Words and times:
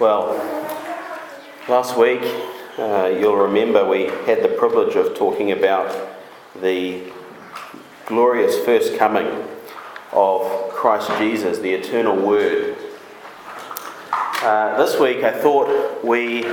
Well, 0.00 0.28
last 1.68 1.94
week 1.98 2.22
uh, 2.78 3.14
you'll 3.20 3.36
remember 3.36 3.86
we 3.86 4.04
had 4.24 4.42
the 4.42 4.48
privilege 4.48 4.96
of 4.96 5.14
talking 5.14 5.52
about 5.52 5.94
the 6.58 7.12
glorious 8.06 8.64
first 8.64 8.96
coming 8.96 9.46
of 10.12 10.70
Christ 10.70 11.10
Jesus, 11.18 11.58
the 11.58 11.74
eternal 11.74 12.16
Word. 12.16 12.78
Uh, 14.40 14.78
this 14.78 14.98
week 14.98 15.22
I 15.22 15.32
thought 15.32 16.02
we 16.02 16.46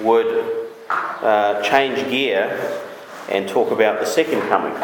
would 0.00 0.72
uh, 0.90 1.62
change 1.62 2.10
gear 2.10 2.82
and 3.28 3.48
talk 3.48 3.70
about 3.70 4.00
the 4.00 4.06
second 4.06 4.40
coming 4.48 4.74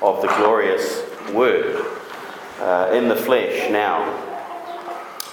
of 0.00 0.22
the 0.22 0.28
glorious 0.38 1.02
Word 1.34 1.84
uh, 2.58 2.90
in 2.94 3.08
the 3.10 3.16
flesh 3.16 3.70
now. 3.70 4.30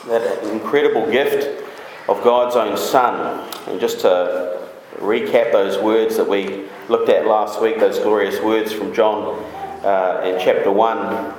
That 0.07 0.43
incredible 0.43 1.09
gift 1.09 1.67
of 2.09 2.23
God's 2.23 2.55
own 2.55 2.75
Son. 2.75 3.47
And 3.67 3.79
just 3.79 3.99
to 4.01 4.67
recap 4.97 5.51
those 5.51 5.81
words 5.81 6.17
that 6.17 6.27
we 6.27 6.65
looked 6.89 7.09
at 7.09 7.27
last 7.27 7.61
week, 7.61 7.79
those 7.79 7.99
glorious 7.99 8.41
words 8.41 8.73
from 8.73 8.93
John 8.93 9.43
uh, 9.85 10.21
in 10.25 10.43
chapter 10.43 10.71
1 10.71 11.35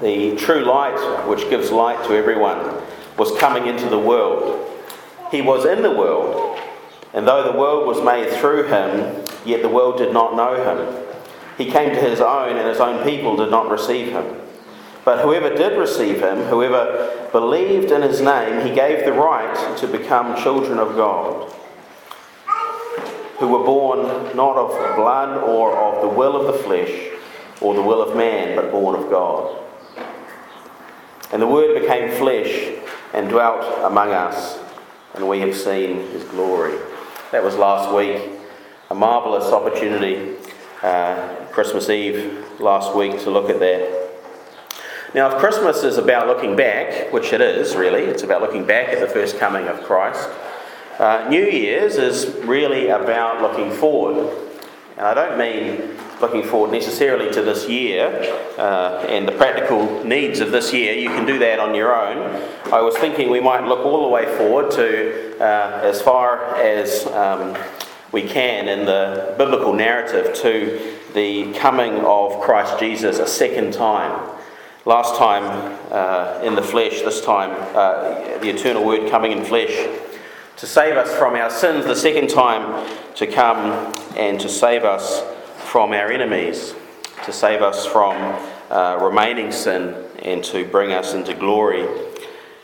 the 0.00 0.36
true 0.36 0.64
light, 0.64 1.26
which 1.26 1.48
gives 1.48 1.70
light 1.70 2.04
to 2.06 2.14
everyone, 2.14 2.82
was 3.16 3.36
coming 3.38 3.66
into 3.66 3.88
the 3.88 3.98
world. 3.98 4.70
He 5.30 5.40
was 5.40 5.64
in 5.64 5.82
the 5.82 5.90
world, 5.90 6.58
and 7.12 7.26
though 7.26 7.50
the 7.50 7.58
world 7.58 7.86
was 7.86 8.04
made 8.04 8.30
through 8.38 8.64
him, 8.64 9.24
yet 9.46 9.62
the 9.62 9.68
world 9.68 9.96
did 9.98 10.12
not 10.12 10.36
know 10.36 10.62
him. 10.62 11.06
He 11.56 11.70
came 11.70 11.90
to 11.90 12.00
his 12.00 12.20
own, 12.20 12.56
and 12.56 12.68
his 12.68 12.80
own 12.80 13.04
people 13.04 13.36
did 13.36 13.50
not 13.50 13.70
receive 13.70 14.12
him. 14.12 14.40
But 15.04 15.20
whoever 15.20 15.54
did 15.54 15.78
receive 15.78 16.20
him, 16.20 16.44
whoever 16.44 17.28
believed 17.30 17.90
in 17.90 18.02
his 18.02 18.20
name, 18.20 18.66
he 18.66 18.74
gave 18.74 19.04
the 19.04 19.12
right 19.12 19.76
to 19.78 19.86
become 19.86 20.42
children 20.42 20.78
of 20.78 20.96
God, 20.96 21.52
who 23.38 23.48
were 23.48 23.64
born 23.64 24.06
not 24.36 24.56
of 24.56 24.96
blood 24.96 25.36
or 25.44 25.76
of 25.76 26.02
the 26.02 26.08
will 26.08 26.36
of 26.36 26.46
the 26.46 26.62
flesh 26.62 27.10
or 27.60 27.74
the 27.74 27.82
will 27.82 28.00
of 28.00 28.16
man, 28.16 28.56
but 28.56 28.70
born 28.70 28.94
of 28.94 29.10
God. 29.10 29.56
And 31.32 31.42
the 31.42 31.46
Word 31.46 31.80
became 31.80 32.16
flesh 32.16 32.72
and 33.12 33.28
dwelt 33.28 33.84
among 33.84 34.10
us, 34.10 34.58
and 35.14 35.28
we 35.28 35.40
have 35.40 35.56
seen 35.56 35.96
his 36.10 36.24
glory. 36.24 36.78
That 37.32 37.42
was 37.42 37.56
last 37.56 37.94
week. 37.94 38.30
A 38.90 38.94
marvellous 38.94 39.52
opportunity, 39.52 40.36
uh, 40.82 41.34
Christmas 41.50 41.88
Eve 41.88 42.60
last 42.60 42.94
week, 42.94 43.18
to 43.22 43.30
look 43.30 43.50
at 43.50 43.58
that. 43.58 43.93
Now, 45.14 45.32
if 45.32 45.38
Christmas 45.38 45.84
is 45.84 45.96
about 45.96 46.26
looking 46.26 46.56
back, 46.56 47.12
which 47.12 47.32
it 47.32 47.40
is 47.40 47.76
really, 47.76 48.00
it's 48.00 48.24
about 48.24 48.42
looking 48.42 48.66
back 48.66 48.88
at 48.88 48.98
the 48.98 49.06
first 49.06 49.38
coming 49.38 49.68
of 49.68 49.80
Christ, 49.84 50.28
uh, 50.98 51.28
New 51.30 51.44
Year's 51.44 51.98
is 51.98 52.34
really 52.44 52.88
about 52.88 53.40
looking 53.40 53.70
forward. 53.70 54.36
And 54.96 55.06
I 55.06 55.14
don't 55.14 55.38
mean 55.38 55.96
looking 56.20 56.42
forward 56.42 56.72
necessarily 56.72 57.32
to 57.32 57.42
this 57.42 57.68
year 57.68 58.08
uh, 58.58 59.06
and 59.08 59.28
the 59.28 59.32
practical 59.32 60.02
needs 60.02 60.40
of 60.40 60.50
this 60.50 60.72
year. 60.72 60.94
You 60.94 61.10
can 61.10 61.24
do 61.24 61.38
that 61.38 61.60
on 61.60 61.76
your 61.76 61.94
own. 61.94 62.42
I 62.72 62.80
was 62.80 62.96
thinking 62.96 63.30
we 63.30 63.40
might 63.40 63.64
look 63.68 63.86
all 63.86 64.02
the 64.02 64.08
way 64.08 64.26
forward 64.36 64.72
to 64.72 65.38
uh, 65.38 65.80
as 65.84 66.02
far 66.02 66.56
as 66.56 67.06
um, 67.06 67.56
we 68.10 68.22
can 68.22 68.66
in 68.68 68.84
the 68.84 69.32
biblical 69.38 69.74
narrative 69.74 70.34
to 70.42 70.96
the 71.12 71.52
coming 71.52 71.98
of 72.00 72.40
Christ 72.40 72.80
Jesus 72.80 73.20
a 73.20 73.28
second 73.28 73.74
time. 73.74 74.33
Last 74.86 75.16
time 75.16 75.78
uh, 75.90 76.42
in 76.44 76.54
the 76.54 76.62
flesh, 76.62 77.00
this 77.00 77.24
time 77.24 77.52
uh, 77.74 78.36
the 78.40 78.50
eternal 78.50 78.84
word 78.84 79.10
coming 79.10 79.32
in 79.32 79.42
flesh 79.42 79.72
to 80.58 80.66
save 80.66 80.98
us 80.98 81.10
from 81.16 81.36
our 81.36 81.48
sins, 81.48 81.86
the 81.86 81.96
second 81.96 82.28
time 82.28 82.86
to 83.14 83.26
come 83.26 83.94
and 84.14 84.38
to 84.40 84.48
save 84.48 84.84
us 84.84 85.22
from 85.56 85.94
our 85.94 86.12
enemies, 86.12 86.74
to 87.24 87.32
save 87.32 87.62
us 87.62 87.86
from 87.86 88.14
uh, 88.70 88.98
remaining 89.00 89.50
sin 89.52 89.94
and 90.18 90.44
to 90.44 90.66
bring 90.66 90.92
us 90.92 91.14
into 91.14 91.32
glory. 91.32 91.88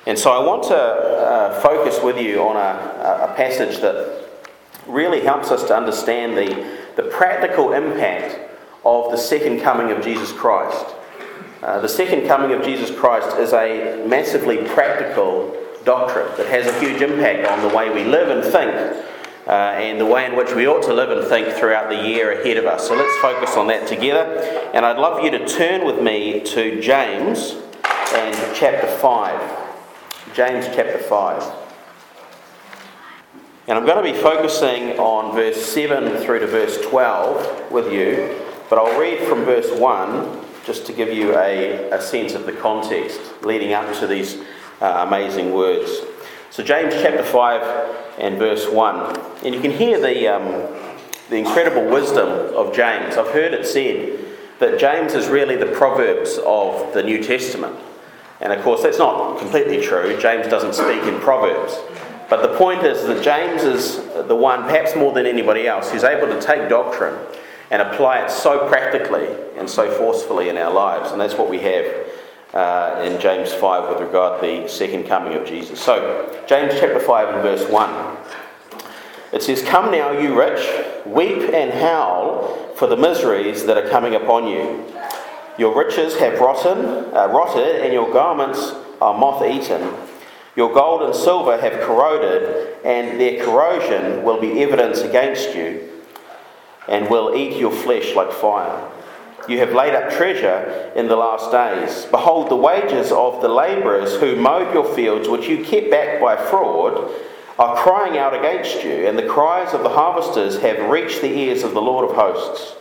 And 0.07 0.19
so 0.19 0.31
I 0.31 0.45
want 0.45 0.65
to 0.65 0.77
uh, 0.77 1.61
focus 1.63 2.03
with 2.03 2.19
you 2.19 2.43
on 2.43 2.57
a, 2.57 3.31
a 3.31 3.35
passage 3.35 3.81
that 3.81 4.29
really 4.87 5.23
helps 5.23 5.51
us 5.51 5.65
to 5.69 5.75
understand 5.75 6.37
the, 6.37 6.79
the 6.97 7.05
practical 7.05 7.73
impact 7.73 8.39
of 8.85 9.11
the 9.11 9.17
second 9.17 9.63
coming 9.63 9.91
of 9.91 10.05
Jesus 10.05 10.33
Christ. 10.33 10.97
Uh, 11.63 11.79
the 11.79 11.89
second 11.89 12.27
coming 12.27 12.53
of 12.53 12.65
Jesus 12.65 12.91
Christ 12.91 13.37
is 13.37 13.53
a 13.53 14.03
massively 14.09 14.57
practical 14.69 15.55
doctrine 15.85 16.35
that 16.39 16.47
has 16.47 16.67
a 16.67 16.81
huge 16.81 17.03
impact 17.03 17.47
on 17.47 17.61
the 17.61 17.77
way 17.77 17.91
we 17.91 18.03
live 18.03 18.31
and 18.31 18.43
think 18.51 19.07
uh, 19.47 19.51
and 19.51 20.01
the 20.01 20.07
way 20.07 20.25
in 20.25 20.37
which 20.37 20.55
we 20.55 20.67
ought 20.67 20.83
to 20.83 20.95
live 20.95 21.11
and 21.11 21.27
think 21.29 21.49
throughout 21.49 21.91
the 21.91 22.09
year 22.09 22.41
ahead 22.41 22.57
of 22.57 22.65
us. 22.65 22.89
So 22.89 22.95
let's 22.95 23.15
focus 23.21 23.59
on 23.59 23.67
that 23.67 23.87
together. 23.87 24.25
And 24.73 24.87
I'd 24.87 24.97
love 24.97 25.23
you 25.23 25.31
to 25.33 25.47
turn 25.47 25.85
with 25.85 26.01
me 26.01 26.41
to 26.45 26.81
James 26.81 27.57
and 28.15 28.57
chapter 28.57 28.87
5. 28.87 30.35
James 30.35 30.65
chapter 30.75 30.97
5. 30.97 31.57
And 33.69 33.77
I'm 33.77 33.85
going 33.85 34.03
to 34.03 34.13
be 34.13 34.19
focusing 34.19 34.99
on 34.99 35.35
verse 35.35 35.63
7 35.63 36.23
through 36.25 36.39
to 36.39 36.47
verse 36.47 36.81
12 36.87 37.71
with 37.71 37.93
you, 37.93 38.41
but 38.71 38.79
I'll 38.79 38.99
read 38.99 39.29
from 39.29 39.45
verse 39.45 39.71
1 39.79 40.50
just 40.71 40.87
to 40.87 40.93
give 40.93 41.13
you 41.13 41.37
a, 41.37 41.91
a 41.91 42.01
sense 42.01 42.35
of 42.35 42.47
the 42.47 42.53
context 42.53 43.19
leading 43.43 43.73
up 43.73 43.93
to 43.99 44.07
these 44.07 44.39
uh, 44.81 45.05
amazing 45.05 45.53
words. 45.53 45.91
So, 46.51 46.63
James 46.63 46.95
chapter 46.95 47.25
5 47.25 48.21
and 48.21 48.39
verse 48.39 48.69
1. 48.69 49.21
And 49.45 49.53
you 49.53 49.61
can 49.61 49.73
hear 49.73 50.01
the, 50.01 50.29
um, 50.29 50.73
the 51.29 51.39
incredible 51.39 51.85
wisdom 51.91 52.29
of 52.55 52.73
James. 52.73 53.17
I've 53.17 53.33
heard 53.33 53.53
it 53.53 53.67
said 53.67 54.25
that 54.61 54.79
James 54.79 55.15
is 55.15 55.27
really 55.27 55.57
the 55.57 55.67
Proverbs 55.67 56.39
of 56.47 56.95
the 56.95 57.03
New 57.03 57.21
Testament. 57.21 57.77
And 58.41 58.53
of 58.53 58.63
course, 58.63 58.85
that's 58.85 58.99
not 58.99 59.41
completely 59.41 59.83
true. 59.83 60.17
James 60.21 60.47
doesn't 60.47 60.75
speak 60.75 61.03
in 61.03 61.19
Proverbs. 61.19 61.77
But 62.29 62.43
the 62.43 62.57
point 62.57 62.85
is 62.85 63.09
that 63.09 63.25
James 63.25 63.65
is 63.65 63.97
the 64.29 64.37
one, 64.37 64.63
perhaps 64.63 64.95
more 64.95 65.13
than 65.13 65.27
anybody 65.27 65.67
else, 65.67 65.91
who's 65.91 66.05
able 66.05 66.29
to 66.29 66.41
take 66.41 66.69
doctrine 66.69 67.19
and 67.71 67.81
apply 67.83 68.25
it 68.25 68.31
so 68.31 68.69
practically 68.69 69.29
and 69.57 69.69
so 69.69 69.91
forcefully 69.93 70.49
in 70.49 70.57
our 70.57 70.73
lives. 70.73 71.13
And 71.13 71.21
that's 71.21 71.35
what 71.35 71.49
we 71.49 71.61
have 71.61 72.07
uh, 72.53 73.03
in 73.05 73.21
James 73.21 73.53
5 73.53 73.89
with 73.89 74.01
regard 74.01 74.41
to 74.41 74.47
the 74.47 74.69
second 74.69 75.05
coming 75.05 75.35
of 75.35 75.47
Jesus. 75.47 75.81
So, 75.81 76.45
James 76.49 76.75
chapter 76.75 76.99
5 76.99 77.35
and 77.35 77.43
verse 77.43 77.71
1. 77.71 78.17
It 79.33 79.43
says, 79.43 79.63
Come 79.63 79.93
now, 79.93 80.11
you 80.11 80.37
rich, 80.37 80.67
weep 81.07 81.55
and 81.55 81.71
howl 81.73 82.75
for 82.75 82.89
the 82.89 82.97
miseries 82.97 83.65
that 83.67 83.77
are 83.77 83.89
coming 83.89 84.17
upon 84.17 84.49
you. 84.49 84.85
Your 85.57 85.77
riches 85.77 86.17
have 86.17 86.41
rotten, 86.41 87.15
uh, 87.15 87.29
rotted, 87.29 87.83
and 87.83 87.93
your 87.93 88.13
garments 88.13 88.73
are 89.01 89.17
moth 89.17 89.45
eaten. 89.45 89.95
Your 90.57 90.73
gold 90.75 91.03
and 91.03 91.15
silver 91.15 91.61
have 91.61 91.75
corroded, 91.83 92.79
and 92.85 93.21
their 93.21 93.45
corrosion 93.45 94.25
will 94.25 94.41
be 94.41 94.61
evidence 94.65 95.01
against 95.01 95.55
you 95.55 95.90
and 96.89 97.09
will 97.09 97.35
eat 97.35 97.57
your 97.57 97.73
flesh 97.73 98.15
like 98.15 98.33
fire. 98.33 98.91
You 99.49 99.59
have 99.59 99.73
laid 99.73 99.95
up 99.95 100.11
treasure 100.11 100.93
in 100.95 101.09
the 101.09 101.17
last 101.17 101.51
days. 101.51 102.05
Behold, 102.07 102.51
the 102.51 102.57
wages 102.57 103.11
of 103.11 103.41
the 103.43 103.49
labourers 103.49 104.17
who 104.17 104.37
mowed 104.37 104.73
your 104.75 104.95
fields, 104.95 105.29
which 105.29 105.49
you 105.49 105.65
kept 105.65 105.91
back 105.91 106.21
by 106.21 106.37
fraud, 106.37 107.11
are 107.59 107.77
crying 107.77 108.17
out 108.17 108.35
against 108.35 108.85
you, 108.85 109.09
and 109.09 109.19
the 109.19 109.27
cries 109.27 109.75
of 109.75 109.83
the 109.83 109.89
harvesters 109.89 110.61
have 110.61 110.89
reached 110.89 111.21
the 111.21 111.33
ears 111.33 111.63
of 111.63 111.73
the 111.73 111.83
Lord 111.83 112.09
of 112.09 112.17
hosts. 112.17 112.77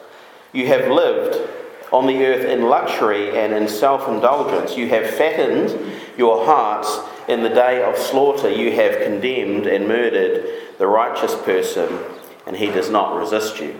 You 0.54 0.68
have 0.68 0.90
lived 0.92 1.50
on 1.92 2.08
the 2.08 2.26
earth 2.26 2.46
in 2.46 2.64
luxury 2.64 3.38
and 3.38 3.54
in 3.54 3.68
self 3.68 4.08
indulgence. 4.08 4.78
You 4.78 4.88
have 4.90 5.09
fattened 5.09 5.78
your 6.18 6.46
hearts 6.46 7.00
in 7.28 7.44
the 7.44 7.50
day 7.50 7.84
of 7.84 7.98
slaughter. 7.98 8.50
You 8.50 8.72
have 8.74 9.04
condemned 9.04 9.66
and 9.66 9.88
murdered 9.88 10.46
the 10.78 10.88
righteous 10.88 11.35
person, 11.35 12.00
and 12.46 12.56
he 12.56 12.68
does 12.68 12.90
not 12.90 13.18
resist 13.18 13.59
you. 13.59 13.79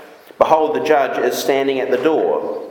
Behold, 0.41 0.75
the 0.75 0.83
judge 0.83 1.19
is 1.19 1.37
standing 1.37 1.79
at 1.79 1.91
the 1.91 1.97
door. 1.97 2.67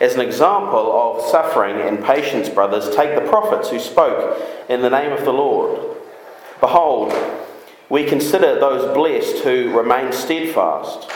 As 0.00 0.14
an 0.14 0.22
example 0.22 0.90
of 0.90 1.30
suffering 1.30 1.78
and 1.78 2.02
patience, 2.02 2.48
brothers, 2.48 2.96
take 2.96 3.14
the 3.14 3.28
prophets 3.28 3.68
who 3.68 3.78
spoke 3.78 4.40
in 4.70 4.80
the 4.80 4.88
name 4.88 5.12
of 5.12 5.22
the 5.26 5.32
Lord. 5.32 5.98
Behold, 6.60 7.12
we 7.90 8.04
consider 8.04 8.58
those 8.58 8.94
blessed 8.94 9.44
who 9.44 9.76
remain 9.76 10.14
steadfast. 10.14 11.10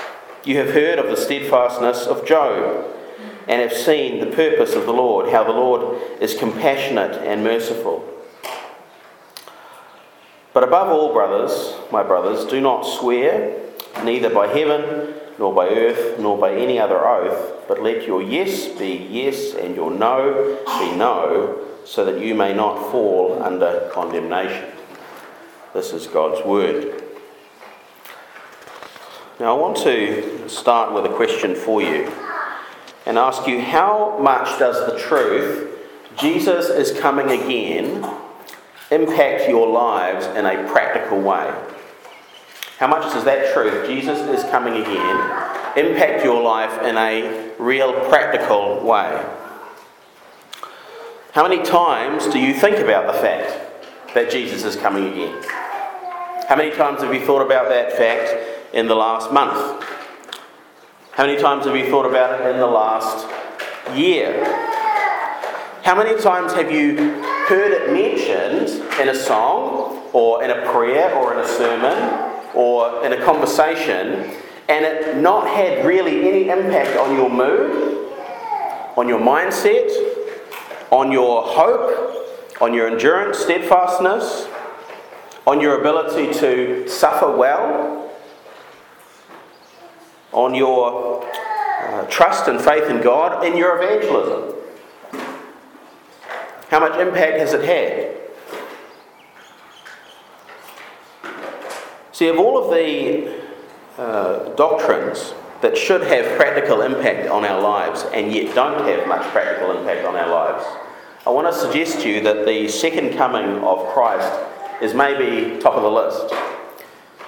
You 0.45 0.59
have 0.59 0.75
heard 0.75 0.99
of 0.99 1.07
the 1.07 1.17
steadfastness 1.17 2.07
of 2.07 2.27
Job 2.27 2.85
and 3.47 3.63
have 3.63 3.73
seen 3.73 4.21
the 4.21 4.37
purpose 4.37 4.75
of 4.75 4.85
the 4.85 4.93
Lord, 4.93 5.31
how 5.31 5.43
the 5.43 5.53
Lord 5.53 5.99
is 6.21 6.35
compassionate 6.35 7.15
and 7.27 7.43
merciful. 7.43 8.07
But 10.53 10.65
above 10.65 10.89
all, 10.89 11.15
brothers, 11.15 11.79
my 11.91 12.03
brothers, 12.03 12.45
do 12.45 12.61
not 12.61 12.83
swear, 12.83 13.59
neither 14.05 14.29
by 14.29 14.49
heaven, 14.49 15.15
nor 15.39 15.55
by 15.55 15.69
earth, 15.69 16.19
nor 16.19 16.37
by 16.37 16.53
any 16.55 16.79
other 16.79 17.07
oath, 17.07 17.67
but 17.69 17.83
let 17.83 18.07
your 18.07 18.23
yes 18.23 18.69
be 18.69 19.09
yes 19.11 19.55
and 19.55 19.77
your 19.77 19.91
no 19.91 20.59
be 20.81 20.97
no, 20.97 21.65
so 21.85 22.05
that 22.05 22.21
you 22.21 22.35
may 22.35 22.53
not 22.53 22.91
fall 22.91 23.43
under 23.43 23.89
condemnation. 23.93 24.71
This 25.75 25.93
is 25.93 26.07
God's 26.07 26.45
word. 26.45 27.03
Now, 29.39 29.57
I 29.57 29.61
want 29.61 29.77
to 29.79 30.49
start 30.49 30.93
with 30.93 31.07
a 31.07 31.15
question 31.15 31.55
for 31.55 31.81
you 31.81 32.13
and 33.07 33.17
ask 33.17 33.47
you 33.47 33.61
how 33.61 34.19
much 34.19 34.59
does 34.59 34.93
the 34.93 34.99
truth, 34.99 35.79
Jesus 36.19 36.69
is 36.69 36.99
coming 36.99 37.31
again, 37.31 38.05
impact 38.91 39.49
your 39.49 39.69
lives 39.69 40.27
in 40.27 40.45
a 40.45 40.69
practical 40.69 41.21
way? 41.21 41.55
How 42.79 42.87
much 42.87 43.13
does 43.13 43.25
that 43.25 43.53
truth, 43.53 43.89
Jesus 43.89 44.21
is 44.21 44.49
coming 44.51 44.75
again, 44.75 45.17
impact 45.77 46.23
your 46.23 46.41
life 46.41 46.81
in 46.85 46.97
a 46.97 47.53
real 47.59 47.93
practical 48.09 48.81
way? 48.85 49.27
How 51.33 51.49
many 51.49 51.61
times 51.65 52.29
do 52.29 52.39
you 52.39 52.55
think 52.55 52.77
about 52.77 53.13
the 53.13 53.19
fact 53.21 54.15
that 54.15 54.31
Jesus 54.31 54.63
is 54.63 54.77
coming 54.77 55.13
again? 55.13 55.43
How 56.49 56.55
many 56.55 56.71
times 56.71 57.03
have 57.03 57.13
you 57.13 57.27
thought 57.27 57.43
about 57.43 57.69
that 57.69 57.95
fact 57.95 58.73
in 58.73 58.87
the 58.87 58.95
last 58.95 59.33
month? 59.33 59.85
How 61.11 61.27
many 61.27 61.41
times 61.43 61.67
have 61.67 61.77
you 61.77 61.91
thought 61.91 62.07
about 62.07 62.41
it 62.41 62.47
in 62.49 62.61
the 62.61 62.67
last 62.69 63.27
year? 63.97 64.45
How 65.83 65.97
many 65.97 66.17
times 66.23 66.53
have 66.53 66.71
you 66.71 66.95
heard 67.49 67.73
it 67.73 67.93
mentioned 67.93 68.69
in 69.01 69.09
a 69.09 69.15
song 69.17 70.09
or 70.13 70.45
in 70.45 70.51
a 70.53 70.65
prayer 70.71 71.13
or 71.17 71.35
in 71.35 71.41
a 71.41 71.49
sermon 71.49 72.38
or 72.59 73.07
in 73.07 73.13
a 73.13 73.25
conversation 73.25 74.35
and 74.69 74.85
it 74.85 75.17
not 75.17 75.47
had 75.47 75.87
really 75.87 76.29
any 76.29 76.49
impact 76.49 76.99
on 76.99 77.15
your 77.15 77.31
mood, 77.31 78.13
on 78.97 79.09
your 79.09 79.21
mindset, 79.21 79.89
on 80.91 81.13
your 81.13 81.43
hope, 81.43 82.61
on 82.61 82.75
your 82.75 82.89
endurance, 82.89 83.39
steadfastness, 83.39 84.49
on 85.47 85.61
your 85.61 85.81
ability 85.81 86.37
to 86.41 86.87
suffer 86.89 87.31
well, 87.31 88.11
on 90.33 90.53
your 90.53 91.25
uh, 91.81 92.05
trust 92.07 92.49
and 92.49 92.61
faith 92.61 92.91
in 92.91 93.01
God, 93.01 93.47
in 93.47 93.57
your 93.57 93.81
evangelism. 93.81 94.57
How 96.71 96.81
much 96.81 96.99
impact 96.99 97.39
has 97.39 97.55
it 97.55 97.65
had? 97.65 98.28
See, 102.19 102.27
of 102.27 102.41
all 102.41 102.59
of 102.59 102.75
the 102.75 103.33
uh, 103.97 104.53
doctrines 104.57 105.35
that 105.61 105.79
should 105.79 106.03
have 106.03 106.37
practical 106.37 106.83
impact 106.83 107.29
on 107.29 107.45
our 107.45 107.61
lives 107.61 108.05
and 108.13 108.33
yet 108.33 108.57
don't 108.57 108.85
have 108.89 109.07
much 109.07 109.23
practical 109.31 109.71
impact 109.71 110.05
on 110.05 110.17
our 110.17 110.29
lives, 110.29 110.65
I 111.25 111.31
want 111.31 111.47
to 111.47 111.57
suggest 111.57 112.01
to 112.01 112.09
you 112.09 112.21
that 112.23 112.45
the 112.45 112.67
second 112.67 113.17
coming 113.17 113.63
of 113.63 113.87
Christ 113.95 114.33
is 114.83 114.95
maybe 114.95 115.61
top 115.61 115.75
of 115.75 115.85
the 115.85 115.89
list. 115.89 116.35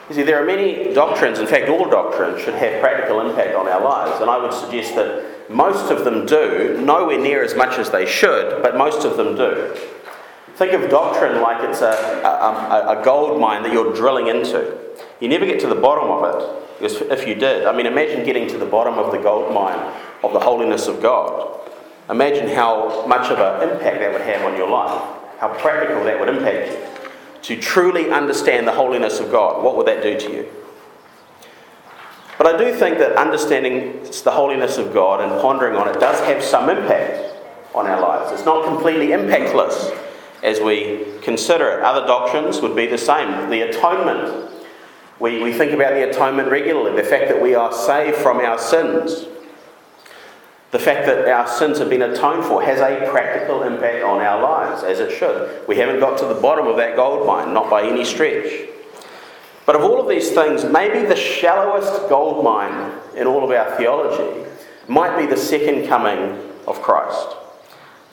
You 0.09 0.17
see, 0.17 0.23
there 0.25 0.43
are 0.43 0.45
many 0.45 0.93
doctrines, 0.93 1.39
in 1.39 1.47
fact, 1.47 1.69
all 1.69 1.89
doctrines 1.89 2.43
should 2.43 2.55
have 2.55 2.81
practical 2.81 3.21
impact 3.21 3.55
on 3.55 3.69
our 3.69 3.81
lives, 3.81 4.21
and 4.21 4.29
I 4.29 4.39
would 4.39 4.53
suggest 4.53 4.97
that 4.97 5.49
most 5.49 5.93
of 5.93 6.05
them 6.05 6.27
do, 6.27 6.81
nowhere 6.85 7.21
near 7.21 7.45
as 7.45 7.55
much 7.55 7.79
as 7.79 7.91
they 7.91 8.07
should, 8.07 8.61
but 8.61 8.77
most 8.77 9.07
of 9.07 9.17
them 9.17 9.37
do. 9.37 9.73
Think 10.61 10.75
of 10.75 10.91
doctrine 10.91 11.41
like 11.41 11.67
it's 11.67 11.81
a, 11.81 11.89
um, 12.23 12.55
a, 12.55 13.01
a 13.01 13.03
gold 13.03 13.41
mine 13.41 13.63
that 13.63 13.73
you're 13.73 13.95
drilling 13.95 14.27
into. 14.27 14.77
You 15.19 15.27
never 15.27 15.47
get 15.47 15.59
to 15.61 15.67
the 15.67 15.75
bottom 15.75 16.11
of 16.11 16.23
it, 16.35 16.79
because 16.79 17.01
if 17.01 17.27
you 17.27 17.35
did, 17.35 17.65
I 17.65 17.75
mean, 17.75 17.87
imagine 17.87 18.27
getting 18.27 18.47
to 18.49 18.59
the 18.59 18.67
bottom 18.67 18.99
of 18.99 19.11
the 19.11 19.17
gold 19.17 19.55
mine 19.55 19.79
of 20.23 20.35
the 20.35 20.39
holiness 20.41 20.87
of 20.87 21.01
God. 21.01 21.67
Imagine 22.11 22.47
how 22.47 23.07
much 23.07 23.31
of 23.31 23.39
an 23.39 23.71
impact 23.71 24.01
that 24.01 24.13
would 24.13 24.21
have 24.21 24.45
on 24.45 24.55
your 24.59 24.69
life, 24.69 25.01
how 25.39 25.49
practical 25.49 26.05
that 26.05 26.21
would 26.21 26.29
impact 26.29 26.73
you 27.49 27.57
to 27.57 27.63
truly 27.63 28.11
understand 28.11 28.69
the 28.69 28.73
holiness 28.73 29.19
of 29.19 29.31
God, 29.31 29.65
what 29.65 29.79
would 29.79 29.87
that 29.87 30.03
do 30.03 30.21
to 30.21 30.31
you? 30.31 30.53
But 32.37 32.47
I 32.47 32.59
do 32.59 32.75
think 32.75 32.99
that 32.99 33.17
understanding 33.17 34.03
the 34.03 34.31
holiness 34.31 34.77
of 34.77 34.93
God 34.93 35.23
and 35.23 35.41
pondering 35.41 35.75
on 35.77 35.89
it 35.89 35.99
does 35.99 36.21
have 36.27 36.43
some 36.43 36.69
impact 36.69 37.35
on 37.75 37.87
our 37.87 37.99
lives. 37.99 38.31
It's 38.33 38.45
not 38.45 38.67
completely 38.67 39.07
impactless 39.07 40.09
as 40.43 40.61
we 40.61 41.07
consider 41.23 41.79
it. 41.79 41.85
Other 41.85 42.07
doctrines 42.07 42.61
would 42.61 42.75
be 42.75 42.87
the 42.87 42.99
same. 42.99 43.51
The 43.51 43.63
atonement. 43.63 44.51
We, 45.19 45.43
we 45.43 45.53
think 45.53 45.73
about 45.73 45.93
the 45.93 46.09
atonement 46.09 46.51
regularly, 46.51 46.97
the 46.97 47.07
fact 47.07 47.29
that 47.29 47.41
we 47.41 47.55
are 47.55 47.73
saved 47.73 48.17
from 48.17 48.39
our 48.39 48.59
sins. 48.59 49.27
The 50.71 50.79
fact 50.79 51.05
that 51.07 51.29
our 51.29 51.49
sins 51.49 51.79
have 51.79 51.91
been 51.91 52.03
atoned 52.03 52.45
for 52.45 52.63
has 52.63 52.81
a 52.81 53.11
practical 53.11 53.65
impact 53.65 54.05
on 54.05 54.21
our 54.21 54.41
lives, 54.41 54.85
as 54.85 55.01
it 55.01 55.11
should. 55.11 55.67
We 55.67 55.77
haven't 55.77 56.01
got 56.01 56.17
to 56.19 56.27
the 56.27 56.41
bottom 56.41 56.69
of 56.69 56.77
that 56.77 56.97
gold 56.97 57.27
mine, 57.27 57.53
not 57.53 57.69
by 57.69 57.83
any 57.83 58.05
stretch. 58.05 58.69
But 59.67 59.77
of 59.77 59.83
all 59.83 60.01
of 60.01 60.09
these 60.09 60.31
things, 60.31 60.65
maybe 60.65 61.07
the 61.07 61.17
shallowest 61.17 62.09
gold 62.09 62.45
mine 62.45 62.93
in 63.17 63.27
all 63.27 63.45
of 63.45 63.51
our 63.51 63.77
theology 63.77 64.49
might 64.89 65.19
be 65.19 65.27
the 65.27 65.37
second 65.37 65.87
coming 65.87 66.41
of 66.67 66.81
Christ. 66.83 67.37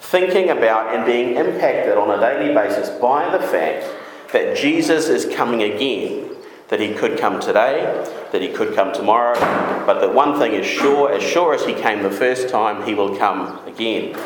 Thinking 0.07 0.51
about 0.51 0.95
and 0.95 1.05
being 1.05 1.35
impacted 1.35 1.97
on 1.97 2.09
a 2.09 2.17
daily 2.17 2.53
basis 2.53 2.89
by 2.97 3.29
the 3.29 3.45
fact 3.45 3.85
that 4.31 4.55
Jesus 4.55 5.09
is 5.09 5.35
coming 5.35 5.63
again 5.63 6.33
that 6.69 6.79
he 6.79 6.93
could 6.93 7.19
come 7.19 7.41
today, 7.41 7.81
that 8.31 8.41
he 8.41 8.47
could 8.47 8.73
come 8.73 8.93
tomorrow, 8.93 9.37
but 9.85 9.99
that 9.99 10.13
one 10.13 10.39
thing 10.39 10.53
is 10.53 10.65
sure 10.65 11.11
as 11.11 11.21
sure 11.21 11.53
as 11.53 11.65
he 11.65 11.73
came 11.73 12.03
the 12.03 12.09
first 12.09 12.47
time, 12.47 12.85
he 12.85 12.93
will 12.93 13.17
come 13.17 13.59
again. 13.67 14.17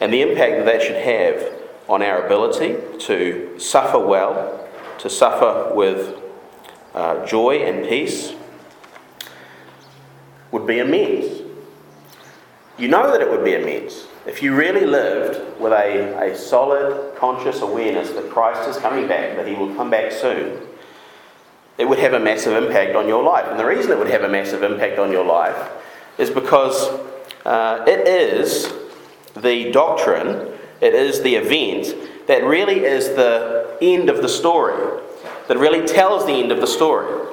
And 0.00 0.10
the 0.10 0.22
impact 0.22 0.56
that 0.56 0.64
that 0.64 0.80
should 0.80 0.96
have 0.96 1.52
on 1.86 2.02
our 2.02 2.24
ability 2.24 2.78
to 3.00 3.58
suffer 3.58 3.98
well, 3.98 4.66
to 5.00 5.10
suffer 5.10 5.74
with 5.74 6.18
uh, 6.94 7.26
joy 7.26 7.58
and 7.58 7.86
peace, 7.86 8.32
would 10.50 10.66
be 10.66 10.78
immense. 10.78 11.42
You 12.78 12.88
know 12.88 13.10
that 13.12 13.20
it 13.20 13.30
would 13.30 13.44
be 13.44 13.52
immense. 13.52 14.06
If 14.24 14.42
you 14.42 14.54
really 14.54 14.86
lived 14.86 15.60
with 15.60 15.72
a, 15.72 16.30
a 16.30 16.36
solid, 16.36 17.16
conscious 17.16 17.60
awareness 17.60 18.10
that 18.10 18.30
Christ 18.30 18.68
is 18.68 18.76
coming 18.76 19.08
back, 19.08 19.36
that 19.36 19.48
he 19.48 19.54
will 19.54 19.74
come 19.74 19.90
back 19.90 20.12
soon, 20.12 20.60
it 21.76 21.88
would 21.88 21.98
have 21.98 22.12
a 22.12 22.20
massive 22.20 22.62
impact 22.62 22.94
on 22.94 23.08
your 23.08 23.22
life. 23.22 23.46
And 23.48 23.58
the 23.58 23.64
reason 23.64 23.90
it 23.90 23.98
would 23.98 24.10
have 24.10 24.22
a 24.22 24.28
massive 24.28 24.62
impact 24.62 24.98
on 24.98 25.10
your 25.10 25.24
life 25.24 25.70
is 26.18 26.30
because 26.30 26.88
uh, 27.44 27.84
it 27.88 28.06
is 28.06 28.72
the 29.34 29.72
doctrine, 29.72 30.52
it 30.80 30.94
is 30.94 31.22
the 31.22 31.34
event 31.34 32.26
that 32.28 32.44
really 32.44 32.84
is 32.84 33.08
the 33.08 33.76
end 33.80 34.08
of 34.08 34.22
the 34.22 34.28
story, 34.28 35.00
that 35.48 35.58
really 35.58 35.84
tells 35.84 36.26
the 36.26 36.32
end 36.32 36.52
of 36.52 36.60
the 36.60 36.66
story. 36.66 37.28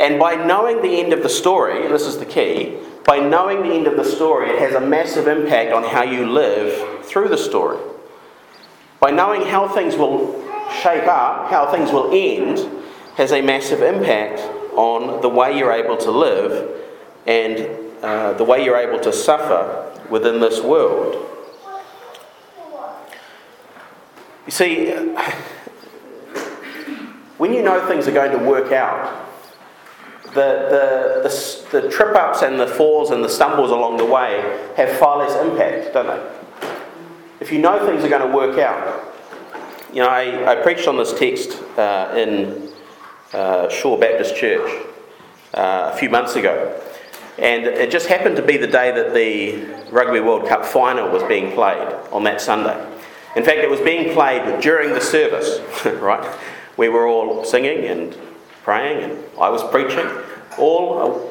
And 0.00 0.18
by 0.18 0.34
knowing 0.34 0.82
the 0.82 1.00
end 1.00 1.12
of 1.12 1.22
the 1.22 1.28
story, 1.28 1.84
and 1.84 1.94
this 1.94 2.06
is 2.06 2.18
the 2.18 2.26
key, 2.26 2.78
by 3.08 3.18
knowing 3.18 3.62
the 3.62 3.74
end 3.74 3.86
of 3.86 3.96
the 3.96 4.04
story, 4.04 4.50
it 4.50 4.58
has 4.58 4.74
a 4.74 4.80
massive 4.82 5.26
impact 5.28 5.72
on 5.72 5.82
how 5.82 6.02
you 6.02 6.30
live 6.30 7.06
through 7.06 7.26
the 7.26 7.38
story. 7.38 7.78
By 9.00 9.10
knowing 9.10 9.46
how 9.46 9.66
things 9.66 9.96
will 9.96 10.44
shape 10.82 11.08
up, 11.08 11.50
how 11.50 11.72
things 11.72 11.90
will 11.90 12.10
end, 12.12 12.58
has 13.16 13.32
a 13.32 13.40
massive 13.40 13.80
impact 13.80 14.40
on 14.76 15.22
the 15.22 15.28
way 15.30 15.56
you're 15.56 15.72
able 15.72 15.96
to 15.96 16.10
live 16.10 16.84
and 17.26 17.70
uh, 18.04 18.34
the 18.34 18.44
way 18.44 18.62
you're 18.62 18.76
able 18.76 19.00
to 19.00 19.10
suffer 19.10 19.90
within 20.10 20.38
this 20.38 20.60
world. 20.60 21.14
You 24.44 24.52
see, 24.52 24.90
when 27.38 27.54
you 27.54 27.62
know 27.62 27.88
things 27.88 28.06
are 28.06 28.12
going 28.12 28.32
to 28.38 28.44
work 28.44 28.70
out, 28.70 29.27
the, 30.34 31.22
the, 31.22 31.28
the, 31.28 31.80
the 31.80 31.90
trip 31.90 32.14
ups 32.14 32.42
and 32.42 32.58
the 32.58 32.66
falls 32.66 33.10
and 33.10 33.24
the 33.24 33.28
stumbles 33.28 33.70
along 33.70 33.96
the 33.96 34.04
way 34.04 34.40
have 34.76 34.90
far 34.98 35.18
less 35.18 35.34
impact, 35.44 35.94
don't 35.94 36.06
they? 36.06 36.68
If 37.40 37.52
you 37.52 37.58
know 37.58 37.84
things 37.86 38.04
are 38.04 38.08
going 38.08 38.28
to 38.28 38.36
work 38.36 38.58
out, 38.58 39.14
you 39.92 40.02
know, 40.02 40.08
I, 40.08 40.52
I 40.52 40.62
preached 40.62 40.86
on 40.86 40.96
this 40.96 41.18
text 41.18 41.62
uh, 41.78 42.12
in 42.16 42.70
uh, 43.32 43.68
Shore 43.68 43.98
Baptist 43.98 44.36
Church 44.36 44.70
uh, 45.54 45.90
a 45.94 45.96
few 45.96 46.10
months 46.10 46.36
ago. 46.36 46.80
And 47.38 47.64
it 47.64 47.90
just 47.90 48.08
happened 48.08 48.36
to 48.36 48.42
be 48.42 48.56
the 48.56 48.66
day 48.66 48.90
that 48.90 49.14
the 49.14 49.90
Rugby 49.90 50.20
World 50.20 50.48
Cup 50.48 50.64
final 50.64 51.08
was 51.08 51.22
being 51.24 51.52
played 51.52 51.94
on 52.12 52.24
that 52.24 52.40
Sunday. 52.40 52.76
In 53.36 53.44
fact, 53.44 53.58
it 53.58 53.70
was 53.70 53.80
being 53.80 54.12
played 54.12 54.60
during 54.60 54.92
the 54.92 55.00
service, 55.00 55.60
right? 56.00 56.38
we 56.78 56.88
were 56.88 57.06
all 57.06 57.44
singing 57.44 57.84
and 57.84 58.16
praying, 58.68 59.02
and 59.02 59.24
I 59.40 59.48
was 59.48 59.62
preaching, 59.70 60.06
all 60.58 61.30